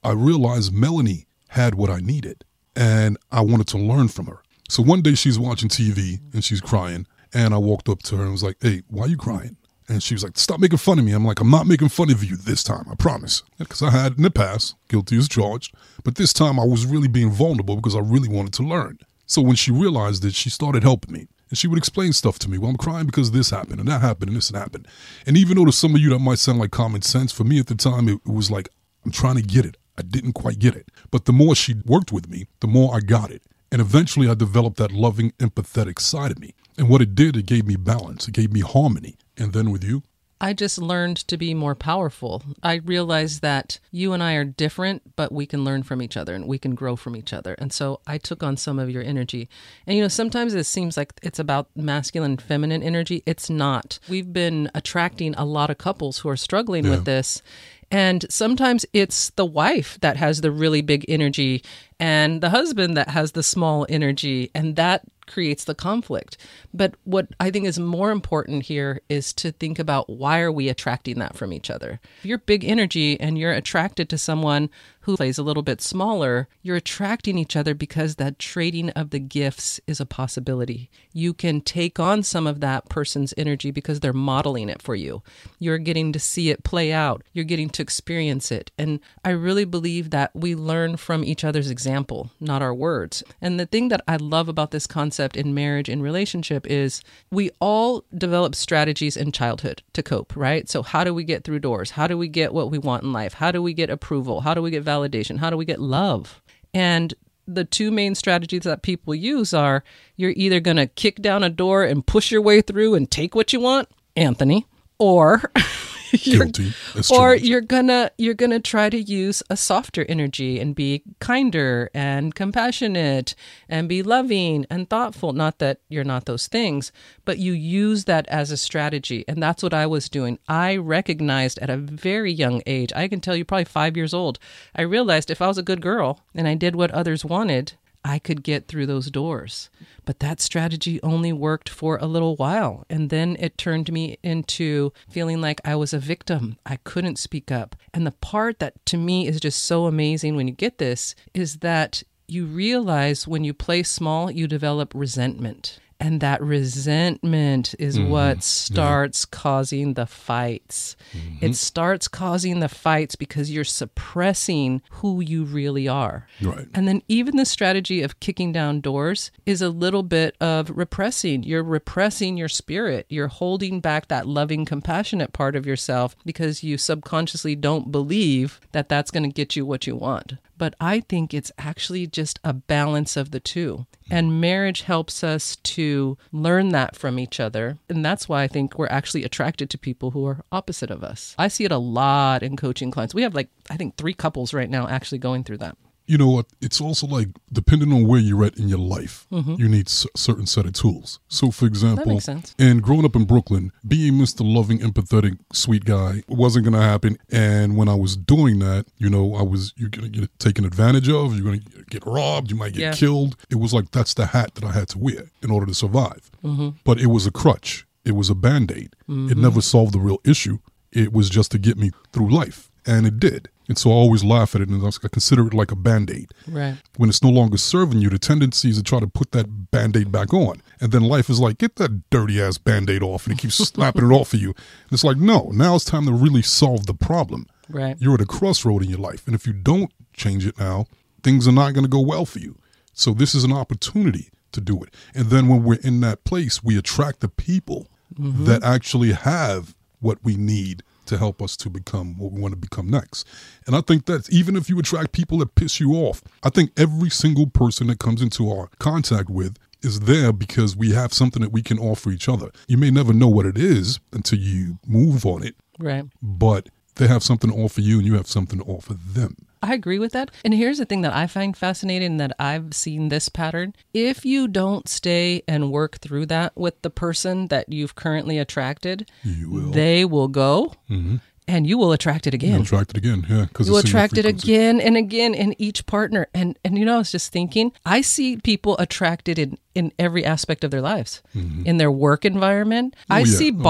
I 0.04 0.12
realized 0.12 0.74
Melanie 0.74 1.28
had 1.50 1.76
what 1.76 1.90
I 1.90 2.00
needed 2.00 2.44
and 2.76 3.18
I 3.32 3.42
wanted 3.42 3.68
to 3.68 3.78
learn 3.78 4.08
from 4.08 4.26
her. 4.26 4.42
So 4.70 4.82
one 4.84 5.02
day 5.02 5.14
she's 5.14 5.38
watching 5.38 5.70
TV 5.70 6.20
and 6.34 6.44
she's 6.44 6.62
crying. 6.62 7.08
And 7.36 7.54
I 7.54 7.58
walked 7.58 7.90
up 7.90 8.04
to 8.04 8.18
her 8.18 8.24
and 8.24 8.32
was 8.32 8.44
like, 8.44 8.58
hey, 8.62 8.84
why 8.90 9.06
are 9.06 9.08
you 9.08 9.18
crying? 9.18 9.58
And 9.88 10.02
she 10.02 10.14
was 10.14 10.24
like, 10.24 10.38
stop 10.38 10.60
making 10.60 10.78
fun 10.78 11.00
of 11.00 11.06
me. 11.06 11.12
I'm 11.12 11.26
like, 11.26 11.42
I'm 11.42 11.52
not 11.52 11.68
making 11.68 11.90
fun 11.90 12.10
of 12.10 12.24
you 12.24 12.36
this 12.38 12.64
time, 12.64 12.86
I 12.90 12.96
promise. 12.96 13.44
Because 13.58 13.82
I 13.82 13.90
had 13.90 14.18
in 14.18 14.24
the 14.24 14.32
past, 14.32 14.76
guilty 14.88 15.18
as 15.18 15.28
charged. 15.28 15.76
But 16.04 16.16
this 16.16 16.34
time 16.34 16.60
I 16.60 16.66
was 16.66 16.86
really 16.86 17.08
being 17.08 17.32
vulnerable 17.32 17.76
because 17.76 17.96
I 17.96 18.00
really 18.00 18.30
wanted 18.30 18.54
to 18.54 18.64
learn. 18.64 19.00
So 19.26 19.42
when 19.42 19.56
she 19.56 19.72
realized 19.72 20.24
it, 20.26 20.36
she 20.36 20.50
started 20.50 20.84
helping 20.84 21.14
me. 21.14 21.28
And 21.50 21.58
she 21.58 21.68
would 21.68 21.78
explain 21.78 22.14
stuff 22.14 22.40
to 22.40 22.50
me. 22.50 22.58
Well, 22.58 22.72
I'm 22.72 22.78
crying 22.78 23.06
because 23.06 23.32
this 23.32 23.52
happened 23.52 23.80
and 23.80 23.88
that 23.88 24.02
happened 24.02 24.30
and 24.30 24.38
this 24.38 24.50
happened. 24.50 24.88
And 25.28 25.38
even 25.38 25.58
though 25.58 25.66
to 25.66 25.72
some 25.72 25.94
of 25.96 26.02
you 26.02 26.10
that 26.10 26.20
might 26.20 26.40
sound 26.40 26.60
like 26.60 26.72
common 26.72 27.02
sense, 27.02 27.32
for 27.32 27.44
me 27.44 27.60
at 27.60 27.68
the 27.68 27.76
time, 27.76 28.10
it, 28.10 28.20
it 28.26 28.34
was 28.34 28.50
like, 28.50 28.70
I'm 29.06 29.12
trying 29.12 29.36
to 29.36 29.42
get 29.42 29.66
it. 29.66 29.78
I 29.98 30.02
didn't 30.02 30.34
quite 30.34 30.60
get 30.60 30.76
it. 30.76 30.90
But 31.12 31.26
the 31.26 31.34
more 31.34 31.56
she 31.56 31.76
worked 31.86 32.12
with 32.12 32.30
me, 32.30 32.48
the 32.62 32.68
more 32.68 32.96
I 32.96 33.02
got 33.02 33.30
it. 33.32 33.44
And 33.72 33.82
eventually 33.82 34.30
I 34.30 34.34
developed 34.34 34.78
that 34.78 34.92
loving, 34.92 35.32
empathetic 35.34 36.00
side 36.00 36.32
of 36.32 36.40
me. 36.40 36.54
And 36.78 36.90
what 36.90 37.02
it 37.02 37.16
did, 37.16 37.36
it 37.38 37.46
gave 37.46 37.66
me 37.66 37.76
balance, 37.76 38.28
it 38.28 38.34
gave 38.34 38.52
me 38.52 38.62
harmony. 38.62 39.18
And 39.38 39.54
then 39.54 39.72
with 39.72 39.84
you, 39.84 40.04
I 40.42 40.52
just 40.52 40.78
learned 40.78 41.18
to 41.30 41.38
be 41.38 41.54
more 41.54 41.74
powerful. 41.74 42.44
I 42.62 42.76
realized 42.76 43.42
that 43.44 43.80
you 43.92 44.12
and 44.12 44.22
I 44.22 44.34
are 44.34 44.44
different, 44.44 45.16
but 45.16 45.32
we 45.32 45.46
can 45.46 45.64
learn 45.64 45.84
from 45.84 46.02
each 46.02 46.18
other 46.18 46.36
and 46.36 46.48
we 46.48 46.58
can 46.58 46.76
grow 46.76 46.98
from 46.98 47.16
each 47.16 47.32
other. 47.32 47.56
And 47.60 47.72
so 47.72 48.02
I 48.06 48.18
took 48.18 48.44
on 48.44 48.58
some 48.58 48.78
of 48.78 48.90
your 48.90 49.04
energy. 49.04 49.48
And 49.88 49.96
you 49.96 50.02
know, 50.02 50.10
sometimes 50.10 50.54
it 50.54 50.66
seems 50.66 50.98
like 50.98 51.14
it's 51.24 51.40
about 51.40 51.70
masculine 51.78 52.36
feminine 52.36 52.84
energy. 52.84 53.24
It's 53.26 53.50
not. 53.50 54.00
We've 54.10 54.34
been 54.34 54.70
attracting 54.76 55.34
a 55.36 55.46
lot 55.46 55.70
of 55.70 55.78
couples 55.78 56.20
who 56.20 56.30
are 56.30 56.36
struggling 56.36 56.84
Yeah. 56.84 56.92
with 56.92 57.06
this. 57.06 57.42
And 57.90 58.26
sometimes 58.30 58.86
it's 58.92 59.30
the 59.32 59.46
wife 59.46 59.98
that 60.02 60.18
has 60.18 60.42
the 60.42 60.52
really 60.52 60.82
big 60.82 61.06
energy 61.08 61.64
and 62.00 62.42
the 62.42 62.50
husband 62.50 62.98
that 62.98 63.10
has 63.10 63.32
the 63.32 63.44
small 63.44 63.86
energy. 63.88 64.50
And 64.56 64.76
that 64.78 65.04
creates 65.28 65.64
the 65.64 65.76
conflict. 65.76 66.38
But 66.74 66.96
what 67.04 67.28
I 67.40 67.52
think 67.52 67.66
is 67.66 67.80
more 67.80 68.12
important 68.12 68.64
here 68.64 69.02
is 69.10 69.34
to 69.34 69.52
think 69.52 69.80
about 69.80 70.10
why 70.10 70.42
are 70.42 70.52
we 70.52 70.70
attracting 70.70 71.20
that 71.20 71.36
from 71.36 71.54
each 71.54 71.70
other? 71.70 72.00
If 72.20 72.26
you're 72.26 72.38
big 72.38 72.66
energy 72.66 73.20
and 73.20 73.38
you're 73.38 73.52
attracted 73.52 74.10
to 74.10 74.18
someone 74.18 74.70
who 75.04 75.18
plays 75.18 75.38
a 75.38 75.44
little 75.44 75.64
bit 75.64 75.82
smaller, 75.82 76.48
you're 76.62 76.78
attracting 76.78 77.38
each 77.38 77.58
other 77.58 77.76
because 77.76 78.16
that 78.16 78.40
trading 78.40 78.90
of 78.92 79.10
the 79.10 79.20
gifts 79.20 79.80
is 79.86 80.00
a 80.00 80.06
possibility. 80.06 80.90
You 81.12 81.34
can 81.34 81.60
take 81.60 82.00
on 82.00 82.24
some 82.24 82.48
of 82.48 82.62
that 82.62 82.88
person's 82.88 83.34
energy 83.36 83.70
because 83.70 84.00
they're 84.00 84.14
modeling 84.14 84.70
it 84.70 84.82
for 84.82 84.96
you. 84.96 85.22
You're 85.60 85.78
getting 85.78 86.14
to 86.14 86.20
see 86.20 86.50
it 86.50 86.64
play 86.64 86.94
out. 86.94 87.22
You're 87.34 87.44
getting 87.44 87.70
to 87.72 87.82
experience 87.82 88.50
it. 88.50 88.72
And 88.78 89.02
I 89.26 89.32
really 89.32 89.66
believe 89.66 90.12
that 90.12 90.32
we 90.34 90.56
learn 90.56 90.96
from 90.96 91.26
each 91.26 91.44
other's 91.44 91.70
example, 91.70 92.32
not 92.40 92.62
our 92.62 92.74
words. 92.74 93.24
And 93.42 93.60
the 93.60 93.66
thing 93.66 93.90
that 93.90 94.04
I 94.08 94.16
love 94.16 94.48
about 94.48 94.72
this 94.72 94.88
concept 94.88 95.36
in 95.36 95.54
marriage 95.54 95.90
and 95.90 96.02
relationship 96.02 96.66
is 96.66 97.02
we 97.30 97.52
all 97.60 98.06
develop 98.18 98.56
strategies 98.56 99.18
in 99.18 99.34
childhood 99.34 99.84
to 99.94 100.02
cope, 100.02 100.34
right? 100.36 100.70
So, 100.70 100.82
how 100.82 101.04
do 101.04 101.14
we 101.14 101.26
get 101.26 101.44
through 101.44 101.60
doors? 101.60 101.92
How 101.92 102.08
do 102.08 102.18
we 102.18 102.30
get 102.30 102.54
what 102.54 102.72
we 102.72 102.78
want 102.78 103.04
in 103.04 103.12
life? 103.12 103.34
How 103.34 103.52
do 103.52 103.62
we 103.62 103.74
get 103.74 103.90
approval? 103.90 104.40
How 104.40 104.54
do 104.54 104.62
we 104.62 104.72
get 104.72 104.84
validation? 104.84 104.93
How 105.38 105.50
do 105.50 105.58
we 105.58 105.66
get 105.66 105.80
love? 105.80 106.42
And 106.74 107.14
the 107.48 107.66
two 107.66 107.92
main 107.92 108.16
strategies 108.16 108.64
that 108.64 108.82
people 108.82 109.14
use 109.14 109.54
are 109.54 109.84
you're 110.16 110.34
either 110.36 110.60
going 110.60 110.78
to 110.78 110.88
kick 110.88 111.22
down 111.22 111.44
a 111.44 111.50
door 111.50 111.84
and 111.84 112.06
push 112.06 112.32
your 112.32 112.42
way 112.42 112.62
through 112.62 112.96
and 112.96 113.10
take 113.10 113.36
what 113.36 113.52
you 113.52 113.60
want, 113.60 113.90
Anthony, 114.16 114.66
or 114.98 115.52
you're, 116.22 116.46
Guilty. 116.46 116.74
Or 117.12 117.36
you're 117.36 117.62
gonna 117.62 118.12
you're 118.18 118.34
gonna 118.34 118.60
try 118.60 118.90
to 118.90 119.02
use 119.02 119.42
a 119.50 119.58
softer 119.58 120.06
energy 120.08 120.60
and 120.60 120.76
be 120.76 121.04
kinder 121.20 121.90
and 121.94 122.36
compassionate 122.36 123.36
and 123.68 123.90
be 123.90 124.04
loving 124.04 124.66
and 124.70 124.90
thoughtful. 124.90 125.34
Not 125.34 125.60
that 125.60 125.80
you're 125.90 126.04
not 126.04 126.26
those 126.26 126.48
things 126.48 126.92
but 127.26 127.38
you 127.38 127.54
use 127.54 128.06
that 128.06 128.28
as 128.28 128.52
a 128.52 128.58
strategy. 128.58 129.26
And 129.28 129.42
that's 129.42 129.64
what 129.64 129.74
i 129.74 129.86
was 129.86 130.10
doing. 130.10 130.40
I 130.48 130.76
recognized 130.78 131.60
at 131.60 131.70
a 131.70 131.78
very 131.78 132.32
young 132.32 132.62
age 132.66 132.92
i 132.96 133.08
can 133.08 133.20
tell 133.20 133.36
you 133.36 133.46
probably 133.46 133.66
five 133.66 133.96
years 133.98 134.14
old 134.14 134.40
i 134.76 134.82
realized 134.82 135.30
if 135.32 135.42
i 135.42 135.48
was 135.48 135.58
a 135.58 135.64
good 135.64 135.82
girl 135.82 136.22
and 136.36 136.48
i 136.48 136.56
did 136.56 136.76
what 136.76 136.92
others 136.92 137.26
wanted 137.26 137.74
I 138.06 138.20
could 138.20 138.44
get 138.44 138.68
through 138.68 138.86
those 138.86 139.10
doors. 139.10 139.70
But 140.06 140.20
that 140.20 140.42
strategy 140.42 141.02
only 141.02 141.32
worked 141.32 141.70
for 141.70 141.98
a 141.98 142.06
little 142.06 142.36
while. 142.36 142.86
And 142.90 143.10
then 143.10 143.38
it 143.40 143.58
turned 143.58 143.92
me 143.92 144.18
into 144.24 144.92
feeling 145.10 145.42
like 145.42 145.62
I 145.64 145.76
was 145.76 145.94
a 145.94 146.00
victim. 146.00 146.58
I 146.66 146.78
couldn't 146.84 147.18
speak 147.18 147.52
up. 147.52 147.76
And 147.94 148.06
the 148.06 148.12
part 148.12 148.60
that 148.60 148.86
to 148.88 148.98
me 148.98 149.28
is 149.28 149.40
just 149.40 149.64
so 149.64 149.86
amazing 149.86 150.36
when 150.36 150.48
you 150.48 150.54
get 150.54 150.78
this 150.78 151.16
is 151.34 151.58
that 151.58 152.04
you 152.28 152.46
realize 152.46 153.28
when 153.28 153.44
you 153.44 153.54
play 153.54 153.84
small, 153.84 154.32
you 154.32 154.48
develop 154.48 154.94
resentment. 154.96 155.80
And 156.04 156.20
that 156.20 156.42
resentment 156.42 157.76
is 157.80 157.98
mm-hmm. 157.98 158.10
what 158.10 158.38
mm-hmm. 158.40 158.42
starts 158.42 159.24
causing 159.24 159.94
the 159.94 160.06
fights. 160.06 160.98
Mm-hmm. 161.14 161.46
It 161.46 161.56
starts 161.56 162.10
causing 162.10 162.60
the 162.60 162.68
fights 162.68 163.16
because 163.16 163.50
you're 163.50 163.64
suppressing 163.64 164.82
who 164.92 165.22
you 165.22 165.46
really 165.46 165.88
are. 165.88 166.28
Right. 166.42 166.68
And 166.74 166.90
then 166.90 167.04
even 167.08 167.38
the 167.38 167.46
strategy 167.46 168.02
of 168.02 168.20
kicking 168.20 168.52
down 168.52 168.82
doors 168.82 169.32
is 169.46 169.62
a 169.62 169.70
little 169.70 170.04
bit 170.04 170.36
of 170.42 170.70
repressing. 170.72 171.44
You're 171.44 171.64
repressing 171.64 172.36
your 172.36 172.50
spirit. 172.50 173.06
You're 173.08 173.30
holding 173.30 173.80
back 173.80 174.10
that 174.10 174.28
loving, 174.28 174.66
compassionate 174.66 175.32
part 175.32 175.56
of 175.56 175.66
yourself 175.66 176.18
because 176.26 176.64
you 176.64 176.78
subconsciously 176.78 177.56
don't 177.56 177.94
believe 177.94 178.60
that 178.74 178.90
that's 178.90 179.10
going 179.10 179.24
to 179.24 179.34
get 179.34 179.56
you 179.56 179.66
what 179.66 179.88
you 179.88 179.96
want. 179.96 180.34
But 180.58 180.76
I 180.80 181.00
think 181.00 181.34
it's 181.34 181.52
actually 181.58 182.08
just 182.08 182.40
a 182.44 182.54
balance 182.54 183.18
of 183.18 183.32
the 183.32 183.40
two. 183.40 183.86
And 184.10 184.40
marriage 184.40 184.82
helps 184.82 185.24
us 185.24 185.56
to 185.58 186.18
learn 186.32 186.70
that 186.70 186.96
from 186.96 187.18
each 187.18 187.40
other. 187.40 187.78
And 187.90 188.06
that's 188.06 188.30
why 188.30 188.44
I 188.44 188.48
think 188.48 188.78
we're 188.78 188.88
actually 188.88 189.24
attracted 189.24 189.70
to 189.70 189.78
people 189.78 190.12
who 190.12 190.26
are 190.28 190.44
opposite 190.52 190.92
of 190.92 191.04
us. 191.04 191.36
I 191.38 191.48
see 191.48 191.64
it 191.64 191.72
a 191.72 191.78
lot 191.78 192.44
in 192.44 192.56
coaching 192.56 192.92
clients. 192.92 193.16
We 193.16 193.24
have 193.24 193.34
like, 193.36 193.50
I 193.70 193.78
think, 193.78 193.96
three 193.96 194.14
couples 194.14 194.54
right 194.54 194.70
now 194.70 194.88
actually 194.88 195.20
going 195.20 195.44
through 195.44 195.58
that. 195.60 195.78
You 196.06 196.18
know 196.18 196.30
what? 196.30 196.46
It's 196.62 196.82
also 196.82 197.08
like 197.08 197.30
depending 197.52 197.94
on 197.94 198.06
where 198.08 198.20
you're 198.20 198.44
at 198.44 198.58
in 198.58 198.68
your 198.70 198.80
life, 198.80 199.26
you 199.32 199.68
need 199.70 199.88
a 199.88 200.18
certain 200.18 200.46
set 200.46 200.66
of 200.66 200.74
tools. 200.74 201.20
So, 201.28 201.50
for 201.52 201.66
example, 201.66 202.18
Mm-hmm. 202.18 202.62
and 202.62 202.82
growing 202.84 203.06
up 203.06 203.16
in 203.16 203.24
Brooklyn, 203.26 203.72
being 203.88 204.14
Mr. 204.14 204.42
Loving, 204.44 204.80
empathetic, 204.80 205.38
sweet 205.54 205.86
guy 205.86 206.24
wasn't 206.28 206.66
going 206.66 206.74
to 206.74 206.82
happen. 206.82 207.18
And 207.32 207.76
when 207.78 207.88
I 207.88 207.96
was 207.96 208.16
doing 208.18 208.60
that, 208.60 208.86
you 208.98 209.10
know, 209.10 209.36
I 209.36 209.42
was 209.44 209.74
you're 209.78 209.90
going 209.90 210.12
to 210.12 210.20
get 210.22 210.40
taken 210.40 210.66
advantage 210.66 211.10
of. 211.10 211.34
You're 211.36 211.46
going 211.46 211.62
to 211.62 211.84
get 211.90 212.06
robbed. 212.06 212.52
You 212.52 212.58
might 212.58 212.74
get 212.74 212.82
Yeah. 212.82 212.94
killed. 212.94 213.36
It 213.50 213.56
was 213.56 213.74
like 213.74 213.92
that's 213.92 214.14
the 214.14 214.28
hat 214.28 214.56
that 214.56 214.64
I 214.64 214.72
had 214.72 214.90
to 214.90 214.98
wear 215.00 215.32
in 215.42 215.52
order 215.52 215.66
to 215.66 215.74
survive. 215.74 216.30
Mm-hmm. 216.44 216.70
But 216.84 217.00
it 217.00 217.08
was 217.08 217.26
a 217.26 217.32
crutch. 217.32 217.86
It 218.06 218.12
was 218.16 218.30
a 218.30 218.36
band 218.36 218.72
aid. 218.72 218.96
It 219.08 219.38
never 219.38 219.62
solved 219.62 219.94
the 219.94 220.00
real 220.00 220.20
issue. 220.26 220.60
It 220.92 221.14
was 221.14 221.30
just 221.30 221.52
to 221.54 221.58
get 221.58 221.78
me 221.78 221.92
through 222.12 222.30
life, 222.30 222.70
and 222.86 223.08
it 223.08 223.20
did. 223.20 223.50
And 223.68 223.78
so 223.78 223.90
I 223.92 223.94
always 223.94 224.24
laugh 224.24 224.56
at 224.56 224.62
it, 224.62 224.70
and 224.70 224.86
I 224.86 225.08
consider 225.08 225.48
it 225.48 225.54
like 225.54 225.72
a 225.72 225.76
band 225.76 226.12
aid 226.12 226.32
Right. 226.48 226.76
when 226.98 227.10
it's 227.10 227.24
no 227.24 227.30
longer 227.30 227.58
serving 227.58 228.00
you, 228.00 228.10
the 228.10 228.20
tendency 228.20 228.70
is 228.70 228.78
to 228.78 228.84
try 228.84 229.00
to 229.00 229.08
put 229.08 229.32
that 229.32 229.72
band 229.72 229.96
aid 229.96 230.12
back 230.12 230.34
on. 230.34 230.62
And 230.82 230.92
then 230.92 231.04
life 231.04 231.30
is 231.30 231.40
like, 231.40 231.60
get 231.60 231.78
that 231.78 232.10
dirty 232.10 232.42
ass 232.42 232.58
band 232.58 232.90
aid 232.90 233.04
off. 233.04 233.26
And 233.26 233.38
it 233.38 233.42
keeps 233.42 233.56
slapping 233.70 234.10
it 234.10 234.14
off 234.14 234.34
of 234.34 234.42
you. 234.42 234.50
And 234.50 234.92
it's 234.92 235.04
like, 235.04 235.18
no, 235.18 235.50
now 235.54 235.76
it's 235.76 235.86
time 235.86 236.06
to 236.06 236.14
really 236.14 236.42
solve 236.42 236.86
the 236.86 236.94
problem. 236.94 237.48
Right. 237.70 237.96
You're 238.00 238.16
at 238.16 238.22
a 238.22 238.26
crossroad 238.26 238.84
in 238.84 238.90
your 238.90 239.00
life. 239.00 239.26
And 239.26 239.36
if 239.36 239.48
you 239.48 239.54
don't 239.54 239.92
change 240.14 240.46
it 240.46 240.60
now, 240.60 240.86
things 241.24 241.48
are 241.48 241.54
not 241.54 241.74
going 241.74 241.86
to 241.86 241.90
go 241.90 242.02
well 242.02 242.26
for 242.26 242.40
you. 242.40 242.58
So 242.94 243.14
this 243.14 243.34
is 243.34 243.44
an 243.44 243.54
opportunity 243.54 244.30
to 244.52 244.62
do 244.62 244.84
it. 244.84 244.94
And 245.16 245.28
then 245.28 245.48
when 245.48 245.64
we're 245.64 245.80
in 245.80 246.02
that 246.02 246.24
place, 246.26 246.64
we 246.64 246.78
attract 246.78 247.22
the 247.22 247.30
people 247.30 247.88
mm-hmm. 248.14 248.46
that 248.46 248.64
actually 248.64 249.14
have 249.14 249.76
what 250.00 250.20
we 250.24 250.36
need 250.36 250.84
to 251.08 251.18
help 251.18 251.42
us 251.42 251.56
to 251.58 251.70
become 251.70 252.18
what 252.18 252.32
we 252.32 252.42
want 252.42 252.54
to 252.54 252.58
become 252.60 252.90
next. 252.90 253.28
And 253.68 253.76
I 253.76 253.82
think 253.82 254.06
that 254.06 254.30
even 254.32 254.56
if 254.56 254.70
you 254.70 254.80
attract 254.80 255.12
people 255.12 255.38
that 255.40 255.56
piss 255.56 255.80
you 255.80 255.94
off, 255.94 256.22
I 256.44 256.50
think 256.50 256.72
every 256.78 257.10
single 257.10 257.48
person 257.48 257.88
that 257.88 258.00
comes 258.00 258.22
into 258.22 258.50
our 258.50 258.70
contact 258.80 259.30
with 259.30 259.58
is 259.82 260.02
there 260.02 260.32
because 260.32 260.78
we 260.78 260.92
have 260.94 261.14
something 261.14 261.42
that 261.42 261.52
we 261.52 261.62
can 261.62 261.78
offer 261.78 262.10
each 262.12 262.30
other. 262.30 262.50
You 262.68 262.78
may 262.78 262.90
never 262.90 263.12
know 263.14 263.28
what 263.28 263.46
it 263.46 263.58
is 263.58 264.00
until 264.14 264.40
you 264.40 264.80
move 264.88 265.26
on 265.26 265.44
it, 265.44 265.56
Right. 265.78 266.06
but 266.22 266.70
they 266.96 267.08
have 267.08 267.24
something 267.24 267.50
to 267.52 267.56
offer 267.58 267.82
you 267.82 267.98
and 267.98 268.06
you 268.06 268.14
have 268.16 268.28
something 268.28 268.60
to 268.60 268.66
offer 268.66 268.94
them. 268.94 269.36
I 269.64 269.74
agree 269.74 270.00
with 270.00 270.12
that. 270.12 270.30
And 270.44 270.54
here's 270.54 270.78
the 270.78 270.86
thing 270.86 271.02
that 271.02 271.14
I 271.14 271.26
find 271.28 271.56
fascinating 271.56 272.18
that 272.18 272.36
I've 272.38 272.74
seen 272.74 273.10
this 273.10 273.30
pattern. 273.30 273.74
If 273.94 274.26
you 274.26 274.48
don't 274.48 274.88
stay 274.90 275.44
and 275.48 275.72
work 275.72 276.00
through 276.00 276.26
that 276.28 276.56
with 276.56 276.82
the 276.82 276.90
person 276.90 277.48
that 277.48 277.72
you've 277.72 277.96
currently 277.96 278.38
attracted, 278.38 279.10
You 279.24 279.50
will. 279.50 279.72
they 279.72 280.04
will 280.06 280.28
go 280.28 280.74
mm-hmm. 280.90 281.18
and 281.48 281.66
you 281.66 281.78
will 281.78 281.92
attract 281.94 282.28
it 282.28 282.34
again. 282.34 282.52
You'll 282.54 282.62
attract 282.64 282.92
it 282.92 282.98
again, 282.98 283.26
yeah. 283.30 283.46
Because 283.46 283.68
you 283.68 283.74
will 283.74 283.80
attract 283.80 284.18
it 284.18 284.26
again 284.26 284.82
and 284.82 284.98
again 284.98 285.34
in 285.34 285.56
each 285.58 285.86
partner. 285.86 286.28
And 286.34 286.58
and 286.64 286.78
you 286.78 286.86
know, 286.86 286.96
I 286.96 286.98
was 287.00 287.12
just 287.12 287.32
thinking, 287.32 287.72
I 287.86 288.02
see 288.02 288.38
people 288.38 288.78
attracted 288.78 289.40
in 289.40 289.58
in 289.76 289.92
every 289.98 290.24
aspect 290.24 290.64
of 290.64 290.72
their 290.72 290.82
lives. 290.82 291.22
Mm-hmm. 291.36 291.66
In 291.66 291.78
their 291.78 291.92
work 291.92 292.26
environment. 292.26 292.96
Oh, 293.10 293.16
I 293.16 293.20
yeah. 293.20 293.26
see 293.26 293.52
Oh, 293.52 293.58
yeah. 293.58 293.64